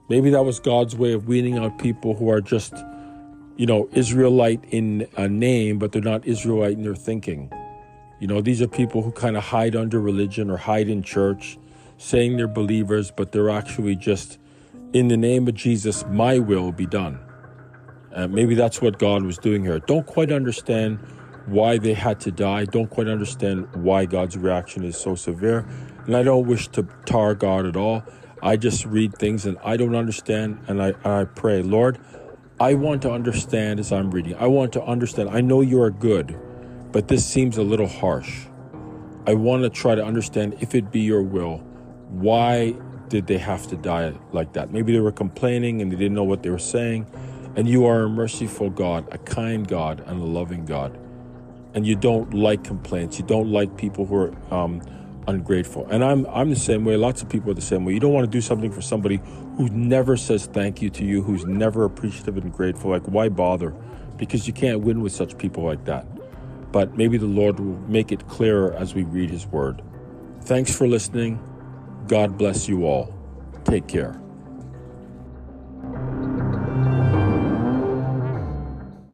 Maybe 0.09 0.29
that 0.29 0.43
was 0.43 0.59
God's 0.59 0.95
way 0.95 1.13
of 1.13 1.27
weeding 1.27 1.57
out 1.57 1.79
people 1.79 2.15
who 2.15 2.29
are 2.29 2.41
just, 2.41 2.73
you 3.55 3.65
know, 3.65 3.87
Israelite 3.91 4.63
in 4.71 5.07
a 5.15 5.27
name, 5.27 5.77
but 5.79 5.91
they're 5.91 6.01
not 6.01 6.25
Israelite 6.25 6.73
in 6.73 6.83
their 6.83 6.95
thinking. 6.95 7.51
You 8.19 8.27
know, 8.27 8.41
these 8.41 8.61
are 8.61 8.67
people 8.67 9.01
who 9.01 9.11
kind 9.11 9.37
of 9.37 9.43
hide 9.43 9.75
under 9.75 9.99
religion 9.99 10.49
or 10.49 10.57
hide 10.57 10.87
in 10.87 11.03
church, 11.03 11.57
saying 11.97 12.37
they're 12.37 12.47
believers, 12.47 13.11
but 13.11 13.31
they're 13.31 13.49
actually 13.49 13.95
just, 13.95 14.39
in 14.93 15.07
the 15.07 15.17
name 15.17 15.47
of 15.47 15.53
Jesus, 15.55 16.05
my 16.09 16.39
will 16.39 16.71
be 16.71 16.85
done. 16.85 17.19
Uh, 18.13 18.27
maybe 18.27 18.55
that's 18.55 18.81
what 18.81 18.97
God 18.99 19.23
was 19.23 19.37
doing 19.37 19.63
here. 19.63 19.79
Don't 19.79 20.05
quite 20.05 20.31
understand 20.31 20.99
why 21.45 21.77
they 21.77 21.93
had 21.93 22.19
to 22.21 22.31
die. 22.31 22.65
Don't 22.65 22.89
quite 22.89 23.07
understand 23.07 23.67
why 23.75 24.05
God's 24.05 24.37
reaction 24.37 24.83
is 24.83 24.97
so 24.97 25.15
severe. 25.15 25.65
And 26.05 26.15
I 26.15 26.23
don't 26.23 26.47
wish 26.47 26.67
to 26.69 26.87
tar 27.05 27.35
God 27.35 27.65
at 27.65 27.75
all. 27.75 28.03
I 28.41 28.55
just 28.55 28.85
read 28.85 29.17
things 29.17 29.45
and 29.45 29.57
I 29.63 29.77
don't 29.77 29.95
understand, 29.95 30.59
and 30.67 30.81
I, 30.81 30.93
I 31.03 31.23
pray, 31.25 31.61
Lord, 31.61 31.97
I 32.59 32.75
want 32.75 33.01
to 33.01 33.11
understand 33.11 33.79
as 33.79 33.91
I'm 33.91 34.11
reading. 34.11 34.35
I 34.35 34.47
want 34.47 34.73
to 34.73 34.83
understand. 34.83 35.29
I 35.29 35.41
know 35.41 35.61
you 35.61 35.81
are 35.81 35.89
good, 35.89 36.39
but 36.91 37.07
this 37.07 37.25
seems 37.25 37.57
a 37.57 37.63
little 37.63 37.87
harsh. 37.87 38.45
I 39.25 39.33
want 39.33 39.63
to 39.63 39.69
try 39.69 39.95
to 39.95 40.03
understand 40.03 40.57
if 40.59 40.75
it 40.75 40.91
be 40.91 40.99
your 40.99 41.23
will. 41.23 41.57
Why 42.09 42.75
did 43.09 43.25
they 43.25 43.39
have 43.39 43.67
to 43.67 43.75
die 43.75 44.13
like 44.31 44.53
that? 44.53 44.71
Maybe 44.71 44.93
they 44.93 44.99
were 44.99 45.11
complaining 45.11 45.81
and 45.81 45.91
they 45.91 45.95
didn't 45.95 46.13
know 46.13 46.23
what 46.23 46.43
they 46.43 46.51
were 46.51 46.59
saying. 46.59 47.07
And 47.55 47.67
you 47.67 47.85
are 47.85 48.03
a 48.03 48.09
merciful 48.09 48.69
God, 48.69 49.07
a 49.11 49.17
kind 49.17 49.67
God, 49.67 50.03
and 50.05 50.21
a 50.21 50.25
loving 50.25 50.65
God. 50.65 50.97
And 51.73 51.87
you 51.87 51.95
don't 51.95 52.33
like 52.33 52.63
complaints. 52.63 53.17
You 53.17 53.25
don't 53.25 53.51
like 53.51 53.77
people 53.77 54.05
who 54.05 54.15
are 54.15 54.53
um, 54.53 54.81
ungrateful. 55.27 55.87
And 55.89 56.03
I'm 56.03 56.25
I'm 56.27 56.49
the 56.49 56.55
same 56.55 56.85
way. 56.85 56.97
Lots 56.97 57.21
of 57.21 57.29
people 57.29 57.51
are 57.51 57.55
the 57.55 57.61
same 57.61 57.85
way. 57.85 57.93
You 57.93 57.99
don't 57.99 58.13
want 58.13 58.25
to 58.25 58.31
do 58.31 58.41
something 58.41 58.71
for 58.71 58.81
somebody 58.81 59.21
who 59.57 59.69
never 59.69 60.17
says 60.17 60.45
thank 60.47 60.81
you 60.81 60.89
to 60.91 61.05
you, 61.05 61.21
who's 61.21 61.45
never 61.45 61.85
appreciative 61.85 62.37
and 62.37 62.51
grateful. 62.51 62.91
Like 62.91 63.05
why 63.05 63.29
bother? 63.29 63.71
Because 64.17 64.47
you 64.47 64.53
can't 64.53 64.81
win 64.81 65.01
with 65.01 65.11
such 65.11 65.37
people 65.37 65.63
like 65.63 65.85
that. 65.85 66.05
But 66.71 66.97
maybe 66.97 67.17
the 67.17 67.25
Lord 67.25 67.59
will 67.59 67.77
make 67.87 68.11
it 68.11 68.27
clearer 68.27 68.73
as 68.73 68.95
we 68.95 69.03
read 69.03 69.29
his 69.29 69.45
word. 69.47 69.81
Thanks 70.41 70.75
for 70.75 70.87
listening. 70.87 71.39
God 72.07 72.37
bless 72.37 72.67
you 72.67 72.85
all. 72.85 73.13
Take 73.63 73.87
care. 73.87 74.22